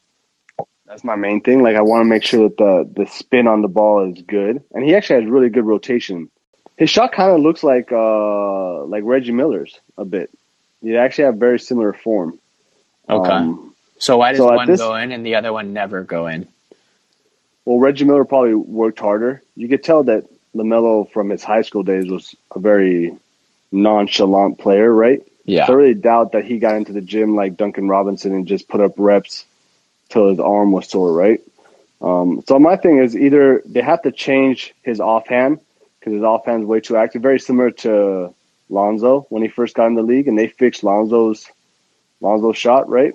[0.87, 1.63] That's my main thing.
[1.63, 4.61] Like I want to make sure that the the spin on the ball is good,
[4.75, 6.29] and he actually has really good rotation.
[6.77, 10.31] His shot kind of looks like uh like Reggie Miller's a bit.
[10.83, 12.39] You actually have very similar form.
[13.09, 16.03] Okay, Um, so why does so one this- go in and the other one never
[16.03, 16.49] go in?
[17.65, 19.41] well, Reggie Miller probably worked harder.
[19.55, 20.25] You could tell that
[20.57, 23.15] LaMelo from his high school days was a very
[23.73, 25.23] nonchalant player, right?
[25.45, 28.47] Yeah, So I really doubt that he got into the gym like Duncan Robinson and
[28.47, 29.45] just put up reps
[30.09, 31.41] till his arm was sore, right?
[32.01, 35.61] Um, so my thing is either they have to change his offhand
[35.99, 38.35] because his offhand's way too active, very similar to
[38.69, 41.51] Lonzo when he first got in the league, and they fixed Lonzo's
[42.21, 43.15] Lonzo's shot, right?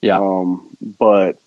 [0.00, 0.18] yeah.
[0.18, 1.38] Um, but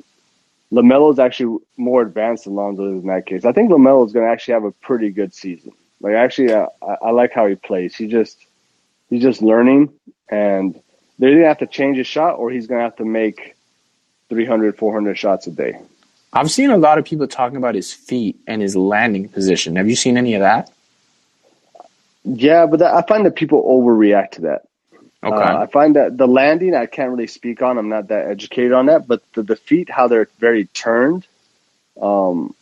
[0.72, 3.46] LaMelo's actually more advanced than Lonzo is in that case.
[3.46, 5.72] I think LaMelo is going to actually have a pretty good season.
[6.02, 7.96] Like actually, uh, I, I like how he plays.
[7.96, 8.38] He just
[9.10, 9.92] he's just learning,
[10.30, 10.80] and
[11.18, 13.56] they're to have to change his shot, or he's going to have to make
[14.30, 15.80] 300, 400 shots a day.
[16.32, 19.76] I've seen a lot of people talking about his feet and his landing position.
[19.78, 20.72] Have you seen any of that?
[22.24, 24.66] Yeah, but that, I find that people overreact to that.
[25.24, 25.36] Okay.
[25.36, 27.78] Uh, I find that the landing I can't really speak on.
[27.78, 31.26] I'm not that educated on that, but the, the feet, how they're very turned,
[32.00, 32.56] um,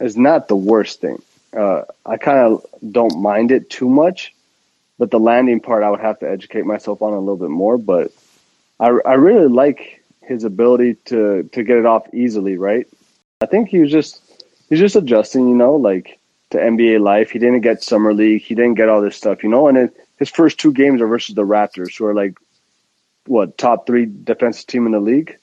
[0.00, 1.22] is not the worst thing.
[1.56, 4.34] Uh, I kind of don't mind it too much,
[4.98, 7.78] but the landing part I would have to educate myself on a little bit more.
[7.78, 8.12] But
[8.78, 12.56] I, I really like his ability to to get it off easily.
[12.56, 12.86] Right?
[13.40, 14.22] I think he was just
[14.68, 15.48] he's just adjusting.
[15.48, 16.18] You know, like
[16.50, 17.30] to NBA life.
[17.30, 18.42] He didn't get summer league.
[18.42, 19.42] He didn't get all this stuff.
[19.42, 22.38] You know, and it, his first two games are versus the Raptors, who are like
[23.26, 25.36] what top three defensive team in the league.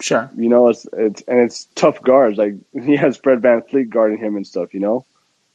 [0.00, 0.30] sure.
[0.36, 2.38] You know, it's it's and it's tough guards.
[2.38, 4.74] Like he has Fred VanVleet guarding him and stuff.
[4.74, 5.06] You know,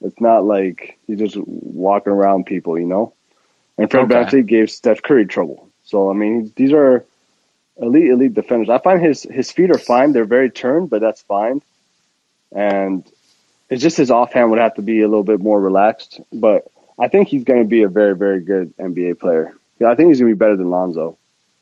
[0.01, 2.77] it's not like he's just walking around people.
[2.79, 3.13] You know,
[3.77, 4.29] and Fred Okay.
[4.29, 5.69] Fleet gave Steph Curry trouble.
[5.83, 7.05] So I mean, these are
[7.77, 8.69] elite elite defenders.
[8.69, 10.13] I find his his feet are fine.
[10.13, 11.61] They're very turned, but that's fine.
[12.51, 13.03] And
[13.69, 16.19] it's just his offhand would have to be a little bit more relaxed.
[16.33, 19.53] But I think he's going to be a very very good NBA player.
[19.79, 21.17] Yeah, I think he's going to be better than Lonzo.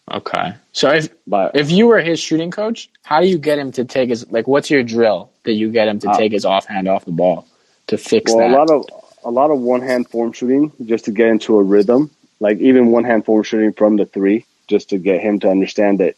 [0.09, 0.53] Okay.
[0.71, 3.85] So if But if you were his shooting coach, how do you get him to
[3.85, 4.47] take his like?
[4.47, 7.46] What's your drill that you get him to Uh, take his offhand off the ball
[7.87, 8.53] to fix well, that?
[8.53, 8.85] a lot of
[9.23, 12.09] a lot of one hand form shooting just to get into a rhythm.
[12.39, 15.99] Like even one hand form shooting from the three, just to get him to understand
[15.99, 16.15] that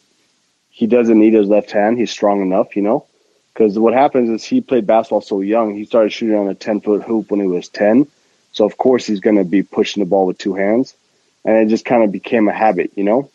[0.70, 1.98] he doesn't need his left hand.
[1.98, 3.06] He's strong enough, you know.
[3.52, 5.74] Because what happens is he played basketball so young.
[5.74, 8.06] He started shooting on a ten foot hoop when he was ten.
[8.52, 10.94] So of course he's going to be pushing the ball with two hands,
[11.44, 13.30] and it just kind of became a habit, you know.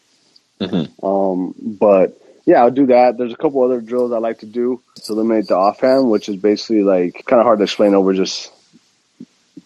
[0.59, 0.89] Mhm.
[1.03, 3.17] Um, but yeah, I'll do that.
[3.17, 6.35] There's a couple other drills I like to do to eliminate the offhand, which is
[6.35, 8.51] basically like kind of hard to explain over just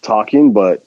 [0.02, 0.86] talking, but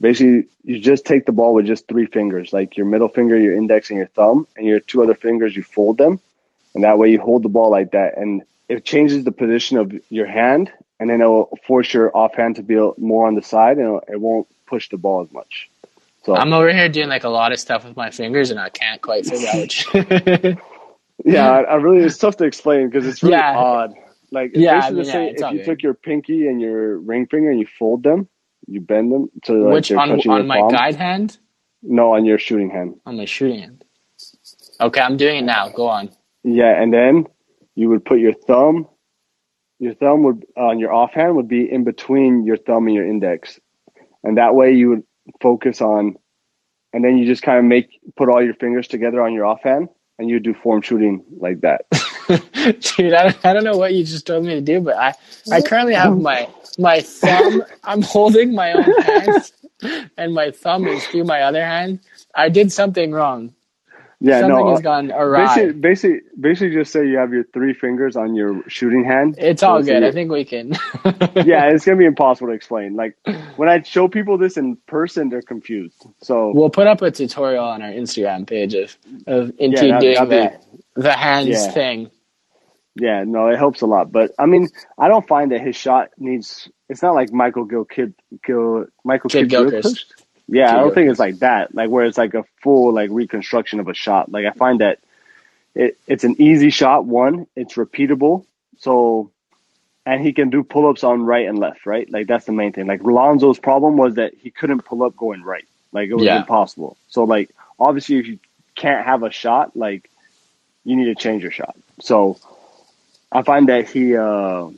[0.00, 3.56] basically you just take the ball with just three fingers, like your middle finger, your
[3.56, 6.20] index, and your thumb, and your two other fingers, you fold them,
[6.74, 9.92] and that way you hold the ball like that, and it changes the position of
[10.10, 13.78] your hand, and then it will force your offhand to be more on the side,
[13.78, 15.70] and it won't push the ball as much.
[16.24, 18.68] So I'm over here doing like a lot of stuff with my fingers, and I
[18.68, 20.56] can't quite figure out which.
[21.24, 23.56] Yeah, I, I really it's tough to explain because it's really Yeah.
[23.56, 23.94] odd.
[24.32, 25.64] Like Yeah, I basically mean, to yeah, if you good.
[25.66, 28.28] took your pinky and your ring finger and you fold them,
[28.66, 30.72] you bend them to like which on on my palm.
[30.72, 31.38] guide hand,
[31.82, 33.00] No, on your shooting hand.
[33.06, 33.84] on my shooting hand.
[34.80, 35.68] Okay, I'm doing it now.
[35.68, 36.10] Go on.
[36.44, 37.26] Yeah, and then
[37.74, 38.88] you would put your thumb.
[39.78, 43.58] Your thumb would on your offhand would be in between your thumb and your index,
[44.22, 45.02] and that way you would
[45.42, 46.16] focus on,
[46.92, 49.88] and then you just kind of make put all your fingers together on your offhand,
[50.20, 51.86] and you do form shooting like that.
[52.28, 55.14] Dude, I I don't know what you just told me to do, but I,
[55.50, 57.64] I currently have my my thumb.
[57.84, 59.52] I'm holding my own hand,
[60.18, 62.00] and my thumb is through my other hand.
[62.36, 63.54] I did something wrong.
[64.22, 64.70] Yeah, something no.
[64.70, 65.46] has uh, gone awry.
[65.46, 69.36] Basically, basically, basically, just say you have your three fingers on your shooting hand.
[69.38, 70.04] it's all good.
[70.04, 70.72] I think we can.
[71.36, 72.96] yeah, it's gonna be impossible to explain.
[72.96, 73.16] Like
[73.56, 76.04] when I show people this in person, they're confused.
[76.22, 80.14] So We'll put up a tutorial on our Instagram page of of Inti that- doing
[80.14, 80.28] that'd
[80.94, 81.70] the the hands Yeah.
[81.70, 82.10] thing.
[82.96, 84.12] yeah, no, it helps a lot.
[84.12, 86.68] But I mean, I don't find that his shot needs.
[86.90, 88.12] It's not like Michael Gil Kid
[88.44, 90.19] Gil Michael Kid Kidd Gilchrist.
[90.50, 91.74] Yeah, I don't think it's like that.
[91.74, 94.32] Like where it's like a full like reconstruction of a shot.
[94.32, 95.00] Like I find that
[95.74, 97.06] it, it's an easy shot.
[97.06, 98.46] One, it's repeatable.
[98.78, 99.30] So,
[100.06, 101.86] and he can do pull ups on right and left.
[101.86, 102.86] Right, like that's the main thing.
[102.86, 105.66] Like Lonzo's problem was that he couldn't pull up going right.
[105.92, 106.36] Like it was Yeah.
[106.36, 106.96] impossible.
[107.08, 108.40] So like obviously if you
[108.76, 110.10] can't have a shot, like
[110.84, 111.76] you need to change your shot.
[112.00, 112.38] So
[113.32, 114.70] I find that he uh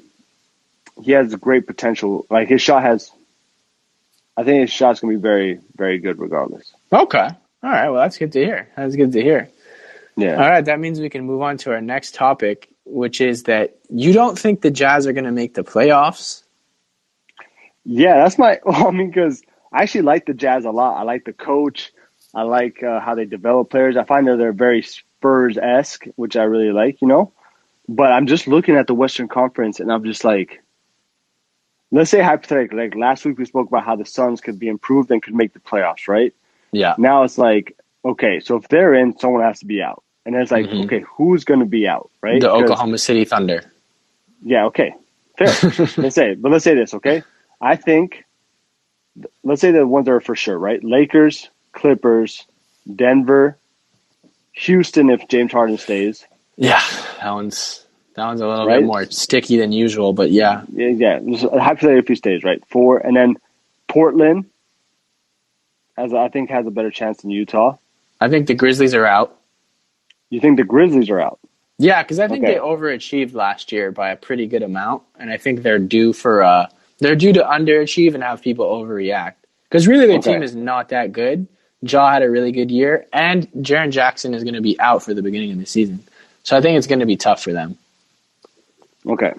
[1.03, 2.27] he has great potential.
[2.31, 3.11] Like his shot has
[4.37, 6.73] I think his shot's gonna be very, very good regardless.
[6.93, 7.29] Okay.
[7.63, 7.91] All right.
[7.91, 8.69] Well, that's good to hear.
[8.77, 9.49] That's good to hear.
[10.17, 10.35] Yeah.
[10.35, 10.65] All right.
[10.65, 14.39] That means we can move on to our next topic, which is that you don't
[14.39, 16.43] think the Jazz are going to make the playoffs.
[17.85, 18.61] Yeah, that's my.
[18.65, 19.43] Well, I mean, because
[19.73, 20.99] I actually like the Jazz a lot.
[20.99, 21.93] I like the coach.
[22.35, 23.97] I like uh, how they develop players.
[23.97, 27.01] I find that they're very Spurs esque, which I really like.
[27.01, 27.33] You know,
[27.89, 30.62] but I'm just looking at the Western Conference, and I'm just like,
[31.93, 35.11] let's say hypothetically, like last week we spoke about how the Suns could be improved
[35.11, 36.35] and could make the playoffs, right?
[36.73, 36.95] Yeah.
[36.99, 40.51] Now it's like, okay, so if they're in, someone has to be out, and it's
[40.51, 40.87] like, Mhm.
[40.87, 42.41] okay, who's going to be out, right?
[42.41, 43.63] The Oklahoma City Thunder.
[44.43, 44.95] Yeah, okay.
[45.39, 45.49] Fair.
[45.99, 47.23] let's say, but let's say this, okay?
[47.61, 48.25] I think,
[49.45, 50.83] let's say the ones that are for sure, right?
[50.83, 52.47] Lakers, Clippers,
[52.97, 53.57] Denver,
[54.53, 56.27] Houston, if James Harden stays.
[56.57, 56.83] Yeah.
[57.21, 57.82] That one's
[58.15, 58.81] that one's a little Right?
[58.81, 60.63] bit more sticky than usual, but yeah.
[60.73, 61.21] Yeah, yeah.
[61.21, 62.63] just Hypothetically, if he stays, right?
[62.67, 63.37] Four, and then
[63.89, 64.47] Portland,
[65.97, 67.77] has I think has a better chance than Utah.
[68.21, 69.37] I think the Grizzlies are out.
[70.31, 71.39] You think the Grizzlies are out?
[71.79, 72.55] Yeah, because I think Okay.
[72.55, 76.43] they overachieved last year by a pretty good amount, and I think they're due for
[76.43, 76.67] uh
[77.01, 79.35] they're due to underachieve and have people overreact.
[79.69, 80.35] Because really, their Okay.
[80.35, 81.47] team is not that good.
[81.83, 85.15] Ja had a really good year, and Jaren Jackson is going to be out for
[85.15, 85.99] the beginning of the season,
[86.45, 87.77] so I think it's going to be tough for them.
[89.07, 89.33] Okay.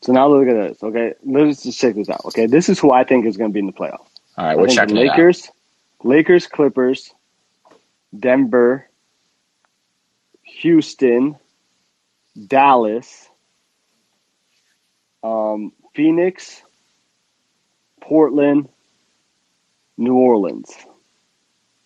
[0.00, 0.82] So now look at this.
[0.82, 2.24] Okay, let's just check this out.
[2.26, 4.06] Okay, this is who I think is going to be in the playoffs.
[4.36, 4.96] All right, we're checking.
[4.96, 5.50] Lakers,
[6.04, 7.12] Lakers, Clippers,
[8.16, 8.88] Denver,
[10.42, 11.36] Houston,
[12.46, 13.28] Dallas,
[15.24, 16.62] um, Phoenix,
[18.00, 18.68] Portland,
[19.96, 20.72] New Orleans.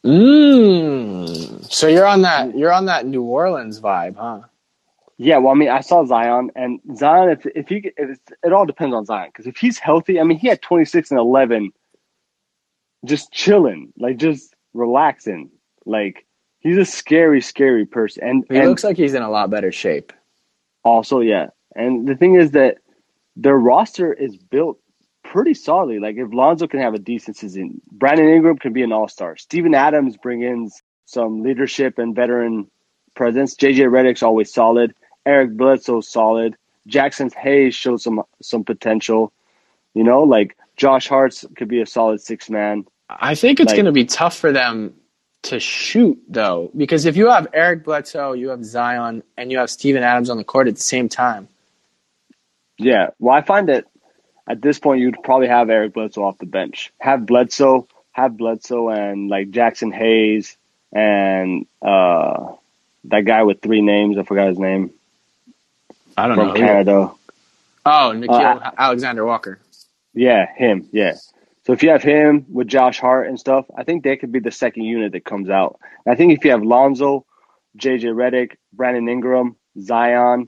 [0.04, 1.72] Mm.
[1.72, 4.40] So you're on that you're on that New Orleans vibe, huh?
[5.22, 8.52] Yeah, well, I mean, I saw Zion, and Zion, if if he, if it's, it
[8.52, 11.20] all depends on Zion, because if he's healthy, I mean, he had twenty six and
[11.20, 11.70] eleven,
[13.06, 15.50] just chilling, like just relaxing,
[15.86, 16.26] like
[16.58, 19.70] he's a scary, scary person, and He and looks like he's in a lot better
[19.70, 20.12] shape.
[20.82, 22.78] also, yeah, and the thing is that
[23.36, 24.78] their roster is built
[25.22, 26.00] pretty solidly.
[26.00, 29.36] Like if Lonzo can have a decent season, Brandon Ingram can be an all star.
[29.36, 30.70] Steven Adams brings in
[31.04, 32.66] some leadership and veteran
[33.14, 33.54] presence.
[33.54, 34.94] JJ Redick's always solid.
[35.26, 36.56] Eric Bledsoe's solid.
[36.88, 39.32] Jaxson Hayes shows some some potential.
[39.94, 42.86] You know, like Josh Hart's could be a solid six man.
[43.08, 44.94] I think it's Like- going to be tough for them
[45.42, 49.70] to shoot though, because if you have Eric Bledsoe, you have Zion, and you have
[49.70, 51.48] Steven Adams on the court at the same time.
[52.78, 53.10] Yeah.
[53.18, 53.84] Well, I find that
[54.48, 56.92] at this point you'd probably have Eric Bledsoe off the bench.
[57.00, 60.56] Have Bledsoe, have Bledsoe and like Jaxson Hayes
[60.92, 62.52] and uh
[63.04, 64.92] that guy with three names, I forgot his name.
[66.16, 66.54] I don't From know.
[66.54, 67.12] Canada.
[67.84, 69.58] Oh, Nickeil Uh, Alexander Walker.
[70.14, 70.88] Yeah, him.
[70.92, 71.14] Yeah.
[71.64, 74.40] So if you have him with Josh Hart and stuff, I think they could be
[74.40, 75.78] the second unit that comes out.
[76.06, 77.24] I think if you have Lonzo,
[77.78, 80.46] JJ Redick, Brandon Ingram, Zion,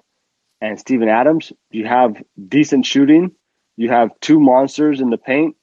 [0.60, 2.16] and Steven Adams, you have
[2.48, 3.32] decent shooting.
[3.76, 5.56] You have two monsters in the paint,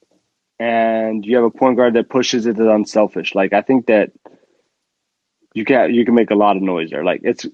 [0.59, 3.35] and you have a point guard that pushes it to unselfish.
[3.35, 4.11] Like I think that
[5.53, 7.03] you can you can make a lot of noise there.
[7.03, 7.45] Like it's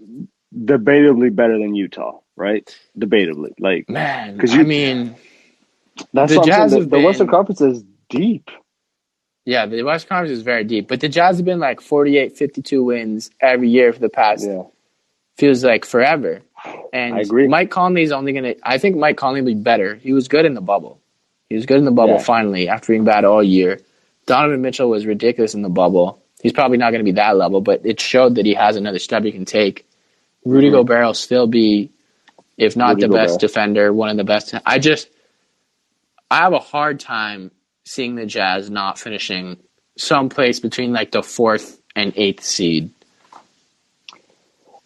[0.56, 2.78] debatably better than Utah, right?
[2.98, 5.16] Debatably, like Man, 'Cause I mean,
[6.14, 6.82] that's The Jazz saying.
[6.84, 8.50] have The, the Western Conference is deep.
[9.46, 12.84] Yeah, the West Conference is very deep, but the Jazz have been like 48, 52
[12.84, 14.64] wins every year for the past Yeah,
[15.38, 16.42] feels like forever.
[16.94, 17.48] And I agree.
[17.48, 18.56] Mike Conley's only gonna.
[18.64, 19.96] I think Mike Conley will be better.
[19.96, 21.00] He was good in the bubble.
[21.50, 22.24] He was good in the bubble Yeah.
[22.24, 23.80] finally after being bad all year.
[24.26, 26.20] Donovan Mitchell was ridiculous in the bubble.
[26.42, 29.00] He's probably not going to be that level, but it showed that he has another
[29.00, 29.88] step he can take.
[30.44, 30.74] Rudy Mhm.
[30.74, 31.90] Gobert will still be,
[32.58, 34.54] if not the best defender, one of the best.
[34.66, 35.10] I just,
[36.32, 37.52] I have a hard time
[37.86, 39.58] seeing the Jazz not finishing
[39.98, 42.92] someplace between like the fourth and eighth seed.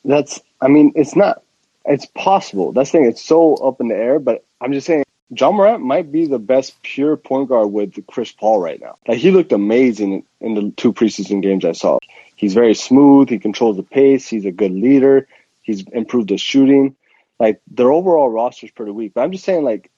[0.05, 0.39] that's.
[0.61, 1.43] I mean, it's not.
[1.85, 2.71] It's possible.
[2.71, 3.07] That's the thing.
[3.07, 4.19] It's so up in the air.
[4.19, 8.31] But I'm just saying, Ja Morant might be the best pure point guard with Chris
[8.31, 8.97] Paul right now.
[9.07, 11.97] Like he looked amazing in the two preseason games I saw.
[12.35, 13.29] He's very smooth.
[13.29, 14.27] He controls the pace.
[14.27, 15.27] He's a good leader.
[15.61, 16.95] He's improved his shooting.
[17.41, 19.13] Like their overall roster is pretty weak.
[19.15, 19.89] But I'm just saying, like,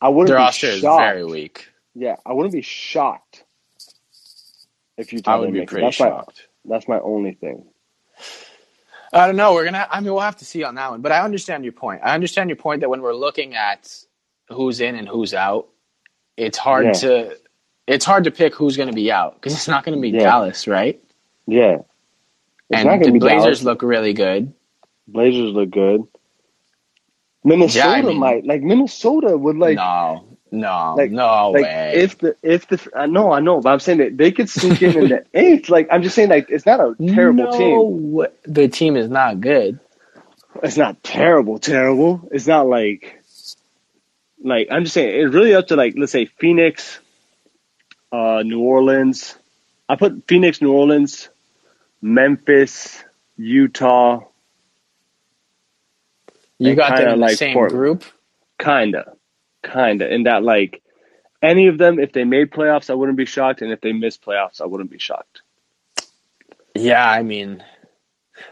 [0.00, 1.02] I wouldn't Their be roster is shocked.
[1.02, 1.68] very weak.
[1.96, 3.42] Yeah, I wouldn't be shocked
[4.96, 5.20] if you.
[5.26, 6.46] I would be pretty that's shocked.
[6.64, 7.64] My, that's my only thing.
[9.12, 9.52] I don't know.
[9.54, 9.88] We're gonna.
[9.90, 11.00] I mean, we'll have to see on that one.
[11.00, 12.02] But I understand your point.
[12.04, 13.92] I understand your point that when we're looking at
[14.48, 15.66] who's in and who's out,
[16.36, 16.92] it's hard Yeah.
[16.92, 17.38] to
[17.88, 20.10] it's hard to pick who's going to be out because it's not going to be
[20.10, 20.22] Yeah.
[20.22, 21.02] Dallas, right?
[21.48, 21.78] Yeah,
[22.70, 23.62] it's and the Blazers Dallas.
[23.64, 24.52] look really good.
[25.08, 26.02] Blazers look good.
[27.46, 31.92] Minnesota Yeah, I mean- might like Minnesota would like no, no, like- no like way.
[31.96, 34.82] if the if the I know I know but I'm saying that they could sneak
[34.82, 35.68] in in the eighth.
[35.70, 38.26] Like I'm just saying like it's not a terrible no, team.
[38.52, 39.80] The team is not good.
[40.62, 42.28] It's not terrible, terrible.
[42.32, 43.22] It's not like
[44.42, 46.98] like I'm just saying it's really up to like let's say Phoenix,
[48.12, 49.36] uh, New Orleans.
[49.88, 51.28] I put Phoenix, New Orleans,
[52.02, 53.04] Memphis,
[53.36, 54.24] Utah,
[56.58, 57.78] You And got them in the like same Portland.
[57.78, 58.04] group.
[58.58, 59.12] kinda,
[59.64, 60.12] kinda.
[60.12, 60.82] In that like
[61.42, 64.22] any of them, if they made playoffs, I wouldn't be shocked, and if they missed
[64.24, 65.42] playoffs, I wouldn't be shocked.
[66.74, 67.62] Yeah, I mean,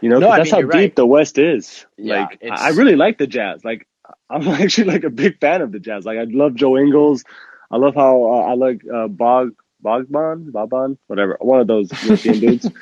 [0.01, 0.95] You know, No, that's mean, how deep right.
[0.95, 1.85] the West is.
[1.97, 3.63] Yeah, like, it's- I really like the Jazz.
[3.63, 3.87] Like,
[4.29, 6.05] I'm actually like a big fan of the Jazz.
[6.05, 7.23] Like, I love Joe Ingles.
[7.71, 12.39] I love how uh, I like uh, Bog Bogban, Boban, whatever, one of those European
[12.39, 12.69] dudes.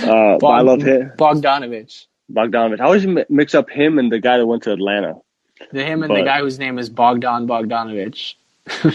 [0.00, 2.06] Uh, but I love him, Bogdanovich.
[2.32, 2.80] Bogdanovich.
[2.80, 5.14] I always mi- mix up him and the guy that went to Atlanta.
[5.72, 8.34] The him and the guy whose name is Bogdan Bogdanovich.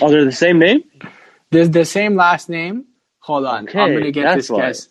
[0.01, 0.83] Oh, they're the same name.
[1.51, 2.85] There's the same last name.
[3.19, 3.67] Hold on.
[3.69, 4.89] I'm gonna get this guy's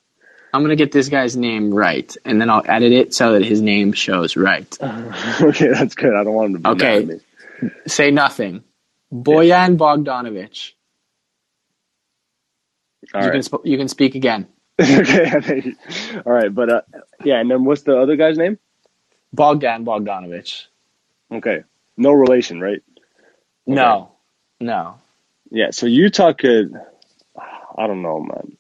[0.52, 3.60] I'm gonna get this guy's name right, and then I'll edit it so that his
[3.60, 4.76] name shows right.
[4.82, 6.14] okay, that's good.
[6.14, 7.04] I don't want him to be Okay.
[7.04, 7.70] mad at me.
[7.86, 8.64] Say nothing.
[9.12, 10.72] Bojan Bogdanovich.
[13.14, 13.32] All you right.
[13.32, 14.46] can sp- you can speak again.
[14.82, 15.74] okay.
[16.26, 16.82] All right, but uh,
[17.24, 18.58] yeah, and then what's the other guy's name?
[19.32, 20.66] Bogdan Bogdanovich.
[21.32, 21.64] Okay,
[21.96, 22.82] no relation, right?
[23.66, 24.12] No,
[24.60, 24.98] no,
[25.50, 26.74] Yeah, so Utah could.
[27.76, 28.56] I don't know, man.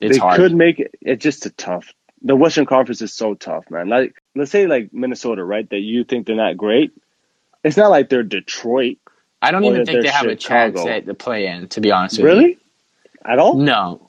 [0.00, 0.36] it's they hard.
[0.36, 0.94] could make it.
[1.00, 1.92] It's just a tough.
[2.22, 3.88] The Western Conference is so tough, man.
[3.88, 5.68] Like, let's say like Minnesota, right?
[5.70, 6.92] That you think they're not great.
[7.64, 8.98] It's not like they're Detroit,
[9.44, 10.88] I don't even think they have a chance Chicago.
[10.88, 11.68] at the play-in.
[11.68, 12.30] To be honest with you.
[12.30, 12.58] really,
[13.24, 13.56] at all.
[13.56, 14.03] No,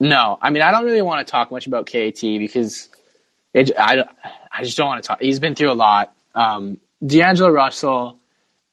[0.00, 0.38] no.
[0.40, 2.88] I mean, I don't really want to talk much about KAT because
[3.52, 3.70] it.
[3.78, 4.04] I,
[4.52, 5.20] I just don't want to talk.
[5.20, 6.14] He's been through a lot.
[6.34, 8.18] Um, D'Angelo Russell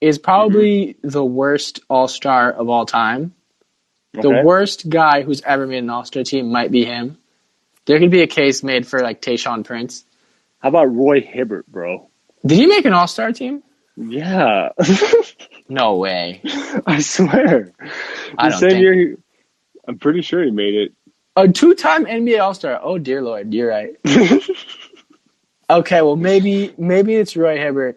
[0.02, 3.34] is probably the worst All Star of all time.
[4.14, 7.18] The worst guy who's ever made an All Star team might be him.
[7.86, 10.06] There could be a case made for like Tayshaun Prince.
[10.60, 12.10] How about Roy Hibbert, bro?
[12.46, 13.64] Did he make an All Star team?
[13.96, 14.70] Yeah,
[15.70, 16.42] No way.
[16.86, 17.72] I swear.
[18.38, 19.14] I The don't same year, he,
[19.88, 20.94] I'm pretty sure he made it.
[21.36, 22.80] A two-time NBA All Star.
[22.84, 23.96] Oh dear Lord, you're right.
[25.70, 27.96] Okay, well maybe maybe it's Roy Hibbert.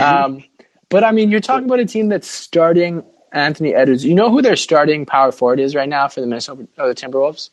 [0.00, 0.42] Um,
[0.88, 4.04] but I mean, you're talking about a team that's starting Anthony Edwards.
[4.04, 6.94] You know who their starting power forward is right now for the Minnesota or the
[6.94, 7.50] Timberwolves?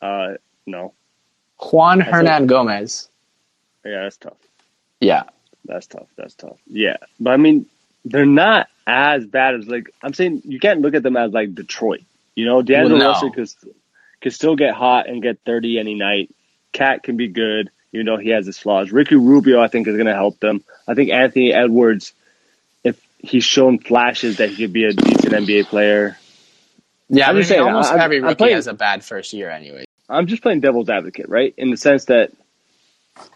[0.00, 0.34] uh,
[0.66, 0.94] no.
[1.58, 2.06] Juan it.
[2.06, 3.08] Hernangómez.
[3.84, 4.38] Yeah, that's tough.
[5.00, 5.24] Yeah,
[5.66, 6.06] That's tough.
[6.16, 6.58] That's tough.
[6.66, 7.66] Yeah, but I mean,
[8.04, 10.42] they're not as bad as like I'm saying.
[10.44, 12.02] You can't look at them as like Detroit.
[12.34, 13.12] You know, D'Angelo Well, no.
[13.12, 13.48] Russell could
[14.20, 16.34] could still get hot and get 30 any night.
[16.72, 18.90] KAT can be good, even though he has his flaws.
[18.90, 20.64] Ricky Rubio, I think, is going to help them.
[20.88, 22.14] I think Anthony Edwards,
[22.82, 26.18] if he's shown flashes that he could be a decent NBA player.
[27.08, 27.28] yeah.
[27.28, 29.84] I'm just saying, almost I'm- every I'm rookie playing- has a bad first year anyway.
[30.08, 31.54] I'm just playing devil's advocate, right?
[31.56, 32.30] In the sense that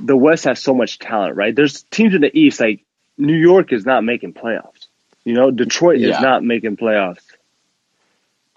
[0.01, 1.55] the West has so much talent, right?
[1.55, 2.81] There's teams in the East like
[3.17, 4.87] New York is not making playoffs.
[5.25, 6.17] You know, Detroit Yeah.
[6.17, 7.21] is not making playoffs.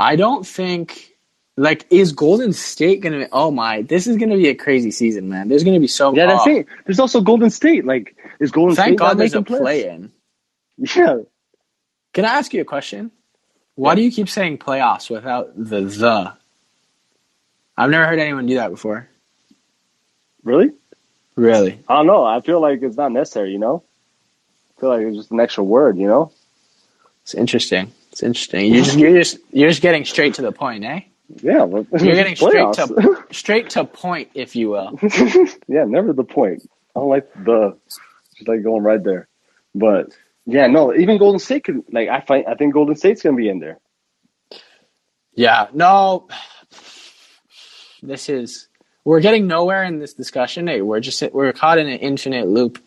[0.02, 1.10] I don't think.
[1.58, 3.20] Like, is Golden State gonna?
[3.20, 5.48] Be, Oh my, this is gonna be a crazy season, man.
[5.48, 6.16] There's gonna be so.
[6.16, 6.68] Yeah, that's oh, it.
[6.86, 7.86] There's also Golden State.
[7.86, 10.12] Like, is Golden Thank State God not there's a play in.
[10.78, 11.18] Yeah,
[12.14, 13.12] Can I ask you a question?
[13.76, 16.34] Why do you keep saying playoffs without the the?
[17.78, 19.08] I've never heard anyone do that before.
[20.44, 20.72] Really?
[21.36, 21.80] Really?
[21.88, 22.26] I don't know.
[22.26, 23.52] I feel like it's not necessary.
[23.52, 23.84] You know.
[24.78, 25.98] I feel like it's just an extra word.
[25.98, 26.32] You know.
[27.24, 27.92] It's interesting.
[28.12, 28.74] It's interesting.
[28.74, 31.02] You're just you're just you're just getting straight to the point, eh?
[31.42, 31.64] Yeah.
[31.64, 35.00] Well, You're getting straight to straight to point, if you will.
[35.68, 36.70] yeah, never the point.
[36.96, 37.78] I don't like the
[38.36, 39.28] just like going right there.
[39.74, 40.12] But
[40.46, 43.48] yeah, no, even Golden State could like I find I think Golden State's gonna be
[43.48, 43.80] in there.
[45.34, 45.68] Yeah.
[45.74, 46.28] No.
[48.04, 48.68] This is
[49.06, 50.68] we're getting nowhere in this discussion.
[50.68, 52.84] Hey, we're just we're caught in an infinite loop.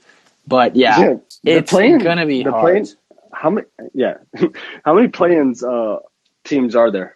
[0.47, 0.99] But yeah,
[1.43, 2.61] Yeah, it's playing- gonna be hard.
[2.63, 2.87] playing-
[3.35, 4.19] How many yeah.
[4.85, 5.99] How many play-ins uh
[6.45, 7.15] teams are there?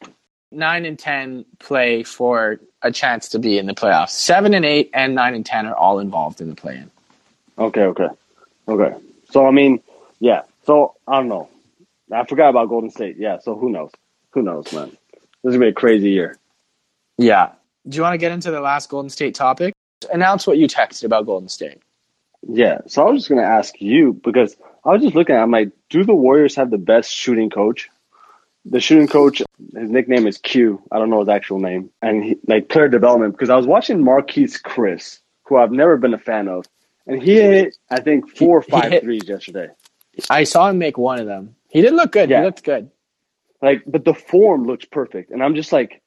[0.51, 4.11] Nine and ten play for a chance to be in the playoffs.
[4.11, 6.91] Seven and eight and nine and ten are all involved in the play-in.
[7.59, 8.09] Okay, okay.
[8.69, 8.97] Okay.
[9.31, 9.83] So I mean,
[10.21, 10.43] yeah.
[10.65, 11.49] So I don't know.
[12.13, 13.17] I forgot about Golden State.
[13.19, 13.91] Yeah, so who knows?
[14.31, 14.97] Who knows, man?
[15.43, 16.37] This is gonna be a crazy year.
[17.17, 17.53] Yeah.
[17.89, 19.75] Do you want to get into the last Golden State topic?
[20.13, 21.83] Announce what you texted about Golden State.
[22.47, 22.79] Yeah.
[22.87, 24.57] So I was just gonna ask you because
[24.89, 27.91] I was just looking at I'm like, do the Warriors have the best shooting coach?
[28.65, 29.43] The shooting coach,
[29.77, 30.83] his nickname is Q.
[30.91, 31.91] I don't know his actual name.
[32.03, 36.15] And he, like player development, because I was watching Marquese Chriss, who I've never been
[36.15, 36.65] a fan of.
[37.07, 39.69] And he hit, I think, four or five hit- threes yesterday.
[40.29, 41.55] I saw him make one of them.
[41.71, 42.29] He did look good.
[42.29, 42.41] Yeah.
[42.41, 42.91] He looked good.
[43.63, 45.31] Like, but the form looks perfect.
[45.31, 46.03] And I'm just like,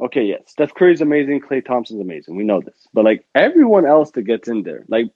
[0.00, 2.36] okay, yeah, Steph Curry's amazing, Klay Thompson's amazing.
[2.36, 2.88] We know this.
[2.92, 5.06] But like everyone else that gets in there, like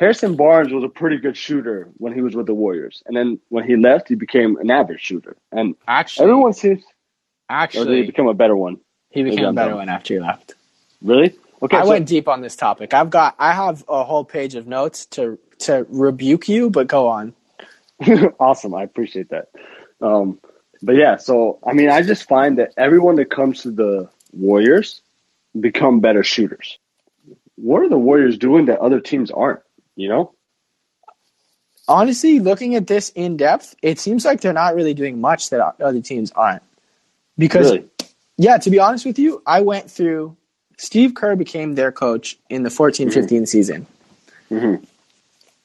[0.00, 3.02] Harrison Barnes was a pretty good shooter when he was with the Warriors.
[3.04, 5.36] And then when he left, he became an average shooter.
[5.52, 6.84] And Actually, everyone seems he
[7.50, 8.78] actually, become a better one?
[9.10, 10.54] he became a better one after he left.
[11.02, 11.34] Really?
[11.62, 11.76] Okay.
[11.76, 12.94] I so- went deep on this topic.
[12.94, 17.06] I've got, I have a whole page of notes to to rebuke you, but go
[17.06, 17.34] on.
[18.40, 18.74] awesome.
[18.74, 19.50] I appreciate that.
[20.00, 20.40] Um,
[20.80, 25.02] but yeah, so I mean, I just find that everyone that comes to the Warriors
[25.58, 26.78] become better shooters.
[27.56, 29.60] What are the Warriors doing that other teams aren't?
[30.00, 30.32] You know?
[31.86, 35.60] Honestly, looking at this in depth, it seems like they're not really doing much that
[35.80, 36.62] other teams aren't.
[37.36, 37.84] Because Really?
[38.38, 40.34] Yeah, to be honest with you, I went through.
[40.78, 43.86] Steve Kerr became their coach in the 14 15 season.
[44.50, 44.82] Mhm.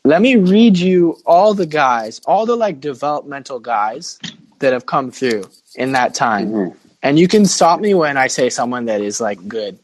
[0.03, 4.19] Let me read you all the guys, all the like developmental guys
[4.59, 6.51] that have come through in that time.
[6.51, 6.75] Mhm.
[7.01, 9.79] And you can stop me when I say someone that is like good.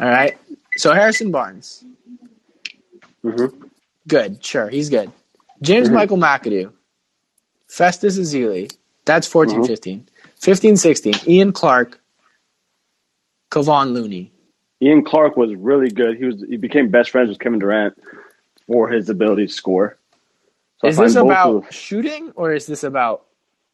[0.00, 0.36] All right.
[0.76, 1.84] So Harrison Barnes,
[3.26, 3.70] Mhm.
[4.08, 4.44] good.
[4.44, 5.10] Sure, he's good.
[5.62, 5.94] James Mhm.
[5.94, 6.72] Michael McAdoo,
[7.68, 8.70] Festus Ezeli,
[9.04, 9.66] that's 14 Mhm.
[9.66, 10.08] 15.
[10.40, 12.00] 15 16, Ian Clark,
[13.50, 14.32] Kevon Looney.
[14.82, 16.16] Ian Clark was really good.
[16.18, 17.94] He was he became best friends with Kevin Durant
[18.66, 19.96] for his ability to score.
[20.78, 23.24] So Is this about of- shooting or is this about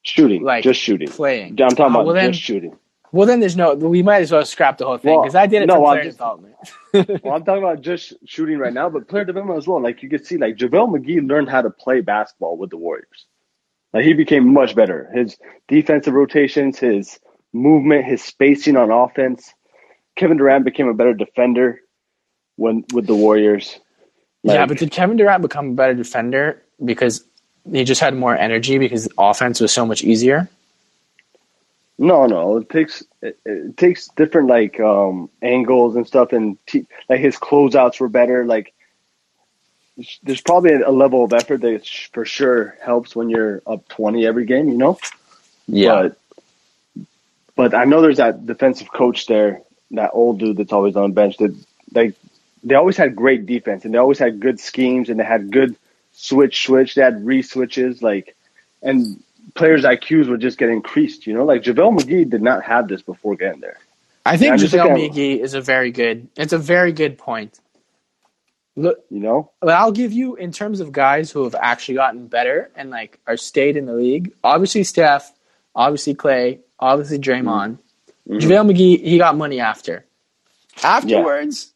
[0.02, 0.42] shooting?
[0.44, 1.08] like just shooting.
[1.08, 1.60] playing?
[1.60, 2.78] I'm talking Oh, about well, then, just shooting.
[3.12, 3.74] Well, then there's no.
[3.74, 5.92] We might as well scrap the whole thing Well, because I did it no, for
[5.92, 6.54] player just- development.
[7.22, 9.80] Well, I'm talking about just shooting right now, but player development as well.
[9.82, 13.26] Like you can see, like JaVale McGee learned how to play basketball with the Warriors.
[13.94, 15.10] Like he became much better.
[15.14, 15.38] His
[15.68, 17.18] defensive rotations, his
[17.54, 19.54] movement, his spacing on offense.
[20.16, 21.80] Kevin Durant became a better defender
[22.56, 23.78] when with the Warriors.
[24.42, 27.24] yeah, but did Kevin Durant become a better defender because
[27.70, 30.48] he just had more energy because offense was so much easier?
[32.02, 36.86] No, no, it takes it, it takes different like um angles and stuff, and t-
[37.08, 38.44] like his closeouts were better.
[38.44, 38.74] Like
[40.24, 44.26] there's probably a level of effort that sh- for sure helps when you're up 20
[44.26, 44.68] every game.
[44.68, 44.98] You know.
[45.68, 46.08] Yeah.
[46.94, 47.04] But,
[47.54, 51.14] but I know there's that defensive coach there, that old dude that's always on the
[51.14, 51.36] bench.
[51.36, 51.54] That
[51.92, 52.14] they
[52.64, 55.76] they always had great defense and they always had good schemes and they had good
[56.14, 56.96] switch switch.
[56.96, 58.34] They had re switches like,
[58.82, 59.22] and
[59.54, 61.26] players' IQs would just get increased.
[61.26, 63.78] You know, like JaVale McGee did not have this before getting there.
[64.24, 66.28] I think JaVale McGee is a very good.
[66.36, 67.58] It's a very good point.
[68.74, 72.26] Look, You know, But I'll give you in terms of guys who have actually gotten
[72.26, 74.32] better and like are stayed in the league.
[74.42, 75.30] Obviously Steph,
[75.74, 77.78] obviously Klay, obviously Draymond.
[78.28, 78.40] Mhm.
[78.40, 80.06] JaVale McGee, he got money after.
[80.82, 81.72] Afterwards,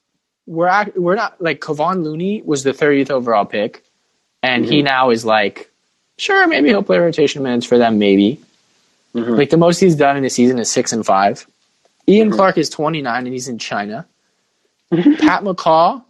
[0.47, 3.85] we're act, we're not like Kevon Looney was the 30th overall pick,
[4.43, 5.71] and he now is like,
[6.19, 8.41] sure, maybe he'll play rotation minutes for them, maybe.
[9.15, 9.37] Mhm.
[9.37, 11.47] Like the most he's done in a season is six and five.
[12.09, 14.07] Ian Clark is 29 and he's in China.
[14.93, 16.03] Pat McCaw,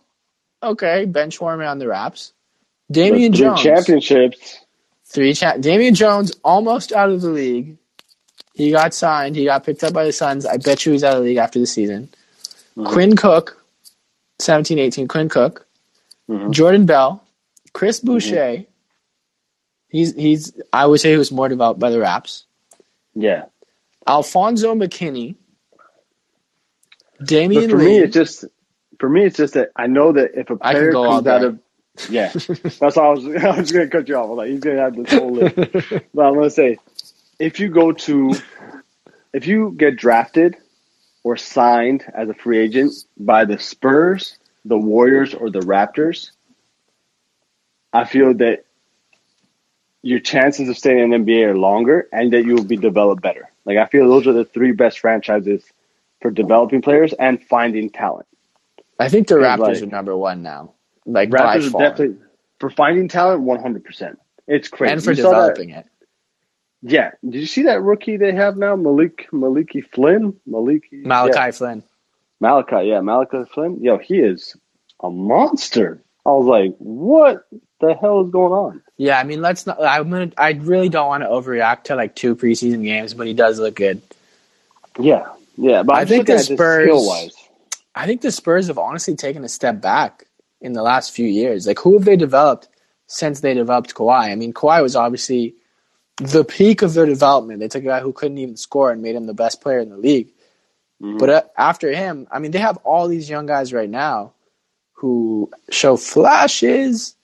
[0.62, 2.32] okay, bench warmer on the Raps.
[2.90, 4.58] Damian Three Jones, championships.
[5.06, 7.76] three cha- Damian Jones almost out of the league.
[8.54, 9.36] He got signed.
[9.36, 10.44] He got picked up by the Suns.
[10.46, 12.08] I bet you he's out of the league after the season.
[12.76, 12.86] Mhm.
[12.92, 13.62] Quinn Cook,
[14.38, 15.08] 17 18.
[15.08, 15.66] Quinn Cook.
[16.28, 16.50] Mhm.
[16.50, 17.22] Jordan Bell.
[17.72, 18.64] Chris Boucher.
[19.96, 22.44] He's, he's, I would say he was more developed by the Raps.
[23.14, 23.46] Yeah.
[24.06, 25.36] Alfonzo McKinnie,
[27.18, 27.86] But Damian for Lee.
[27.86, 28.44] me, it's just
[29.00, 31.58] for me, it's just that I know that if a player comes out of
[32.08, 32.32] yeah,
[32.78, 33.26] that's all I was.
[33.44, 34.36] I was going to cut you off.
[34.36, 35.56] Like he's to have this whole list.
[36.14, 36.78] but I'm going to say,
[37.38, 38.34] if you go to,
[39.32, 40.56] if you get drafted
[41.24, 46.32] or signed as a free agent by the Spurs, the Warriors, or the Raptors,
[47.92, 48.65] I feel that
[50.06, 53.22] your chances of staying in the NBA are longer and that you will be developed
[53.22, 53.50] better.
[53.64, 55.64] Like I feel those are the three best franchises
[56.22, 58.28] for developing players and finding talent.
[59.00, 60.74] I think the Raptors like- are number one now.
[61.04, 62.18] Like Raptors are definitely
[62.60, 64.18] for finding talent, one hundred percent.
[64.46, 64.92] It's crazy.
[64.92, 65.86] and for You developing it.
[66.82, 67.10] Yeah.
[67.28, 70.34] Did you see that rookie they have now, Malik Maliki Flynn?
[70.48, 71.50] Maliki Malachi yeah.
[71.50, 71.82] Flynn.
[72.38, 73.82] Malachi, yeah, Malachi Flynn.
[73.82, 74.56] Yo, he is
[75.02, 76.02] a monster.
[76.24, 77.46] I was like, what
[77.80, 78.82] the hell is going on?
[78.96, 79.82] Yeah, I mean, let's not.
[79.82, 80.32] I'm gonna.
[80.36, 83.76] I really don't want to overreact to like two preseason games, but he does look
[83.76, 84.00] good.
[84.98, 85.82] Yeah, yeah.
[85.82, 87.36] But I think the Spurs-
[87.94, 90.26] I think the Spurs have honestly taken a step back
[90.60, 91.66] in the last few years.
[91.66, 92.68] Like, who have they developed
[93.06, 94.30] since they developed Kawhi?
[94.30, 95.54] I mean, Kawhi was obviously
[96.18, 97.60] the peak of their development.
[97.60, 99.90] They took a guy who couldn't even score and made him the best player in
[99.90, 100.28] the league.
[101.02, 101.18] Mhm.
[101.18, 104.32] But uh, after him, I mean, they have all these young guys right now
[104.94, 107.15] who show flashes,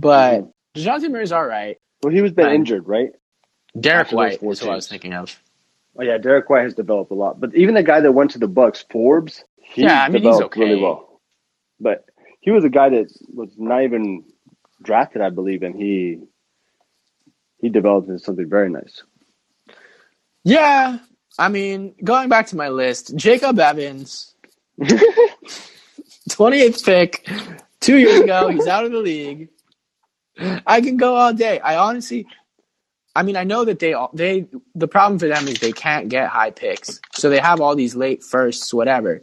[0.00, 0.52] but Mhm.
[0.76, 1.78] DeJounte Murray's all right.
[2.02, 2.54] Well, he was been Fine.
[2.56, 3.10] injured, right?
[3.78, 5.40] Derrick After White is who I was thinking of.
[5.98, 7.40] Oh yeah, Derrick White has developed a lot.
[7.40, 10.32] But even the guy that went to the Bucks, Forbes, he Yeah, I mean, he's
[10.32, 10.60] developed okay.
[10.68, 11.20] really well.
[11.80, 12.04] But
[12.40, 14.24] he was a guy that was not even
[14.82, 16.20] drafted, I believe, and he
[17.60, 19.02] he developed into something very nice.
[20.44, 20.98] Yeah,
[21.38, 24.34] I mean, going back to my list, Jacob Evans,
[26.30, 27.28] 28th pick,
[27.80, 29.48] two years ago, he's out of the league.
[30.66, 31.60] I can go all day.
[31.60, 32.26] I honestly,
[33.14, 36.08] I mean, I know that they all they the problem for them is they can't
[36.08, 39.22] get high picks, so they have all these late firsts, whatever.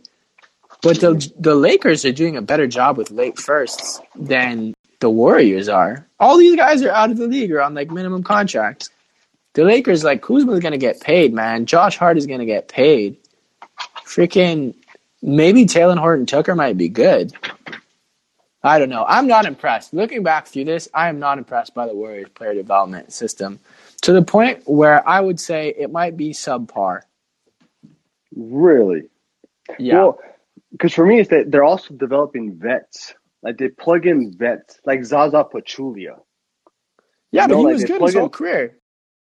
[0.82, 5.70] But the the Lakers are doing a better job with late firsts than the Warriors
[5.70, 6.08] are.
[6.20, 8.90] All these guys are out of the league or on like minimum contracts.
[9.54, 11.68] The Lakers, like Kuzma's gonna get paid, man.
[11.68, 13.18] Josh Hart is gonna get paid.
[14.06, 14.74] Freaking
[15.22, 17.32] maybe Talen Horton-Tucker might be good.
[18.64, 19.06] I don't know.
[19.08, 19.94] I'm not impressed.
[19.94, 23.60] Looking back through this, I am not impressed by the Warriors player development system
[24.04, 27.02] to the point where I would say it might be subpar.
[28.36, 29.04] Really?
[29.80, 29.96] Yeah.
[29.96, 30.20] Well,
[30.72, 33.16] because for me, it's that they're also developing vets.
[33.42, 36.20] Like they plug in vets, like Zaza Pachulia.
[37.32, 38.78] yeah, but know, he like was good his whole in- career.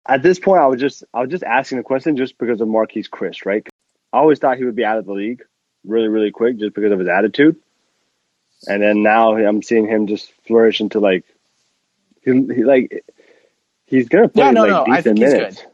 [0.07, 2.67] At this point, I was just I was just asking the question just because of
[2.67, 3.67] Marquese Chriss, right?
[4.13, 5.43] I always thought he would be out of the league
[5.85, 7.57] really, really quick just because of his attitude.
[8.67, 11.25] And then now I'm seeing him just flourish into like
[12.23, 13.03] he, he like
[13.85, 15.57] he's gonna play Yeah, no, like no, I decent think he's minutes.
[15.61, 15.67] good.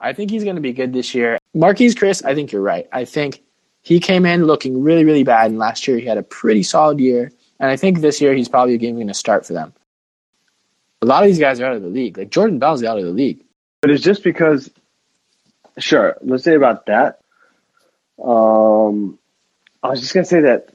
[0.00, 1.38] I think he's going to be good this year.
[1.54, 2.88] Marquese Chriss, I think you're right.
[2.92, 3.40] I think
[3.82, 6.98] he came in looking really, really bad, and last year he had a pretty solid
[6.98, 7.30] year.
[7.60, 9.72] And I think this year he's probably going to start for them.
[11.02, 12.18] A lot of these guys are out of the league.
[12.18, 13.44] Like Jordan Bell's out of the league.
[13.80, 14.68] But it's just because,
[15.78, 17.20] sure, let's say about that.
[18.20, 19.20] Um,
[19.84, 20.68] I was just gonna say that.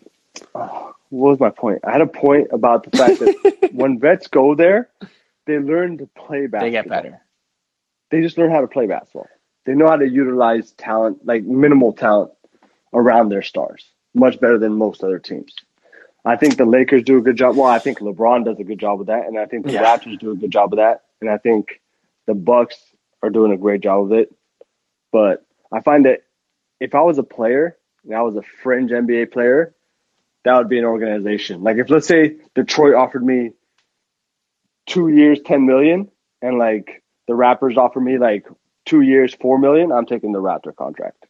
[0.55, 1.79] oh, what was my point?
[1.83, 4.89] I had a point about the fact that when vets go there,
[5.45, 6.61] they learn to play basketball.
[6.61, 7.21] They get better.
[8.11, 9.27] They just learn how to play basketball.
[9.65, 12.31] They know how to utilize talent, like minimal talent,
[12.93, 15.53] around their stars, much better than most other teams.
[16.23, 17.55] I think the Lakers do a good job.
[17.55, 19.83] Well, I think LeBron does a good job with that, and I think the Yeah.
[19.83, 21.81] Raptors do a good job of that, and I think
[22.25, 22.77] the Bucks
[23.23, 24.33] are doing a great job of it.
[25.11, 26.23] But I find that
[26.79, 29.73] if I was a player and I was a fringe NBA player,
[30.43, 31.63] that would be an organization.
[31.63, 33.51] Like if let's say Detroit offered me
[34.85, 36.09] two years, ten million,
[36.41, 38.47] and like the Raptors offer me like
[38.85, 41.25] two years, four million, I'm taking the Raptor contract.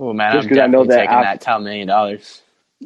[0.00, 2.42] Oh man, Just I'm 'cause I know that taking after- that ten million dollars.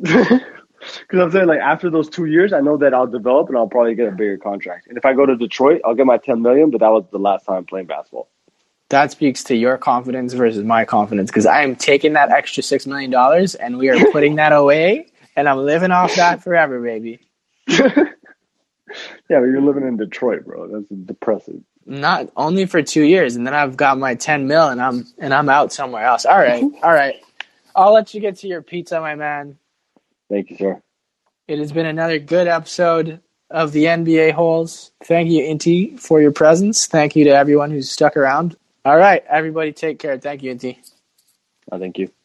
[1.00, 3.66] Because I'm saying like after those two years, I know that I'll develop and I'll
[3.66, 4.86] probably get a bigger contract.
[4.88, 6.70] And if I go to Detroit, I'll get my ten million.
[6.70, 8.28] But that was the last time playing basketball.
[8.90, 12.86] That speaks to your confidence versus my confidence because I am taking that extra six
[12.86, 15.06] million dollars and we are putting that away,
[15.36, 17.20] and I'm living off that forever, baby.
[19.28, 20.68] Yeah, but you're living in Detroit, bro.
[20.68, 21.64] That's depressing.
[21.84, 25.34] Not only for two years, and then I've got my ten mil, and I'm and
[25.34, 26.24] I'm out somewhere else.
[26.26, 27.16] All right, all right.
[27.74, 29.58] I'll let you get to your pizza, my man.
[30.30, 30.82] Thank you, sir.
[31.46, 33.20] It has been another good episode
[33.50, 34.90] of the NBA holes.
[35.04, 36.86] Thank you, Inti, for your presence.
[36.86, 38.56] Thank you to everyone who's stuck around.
[38.84, 40.18] All right, everybody, take care.
[40.18, 40.78] Thank you, Inti.
[41.70, 42.15] I uh, thank you.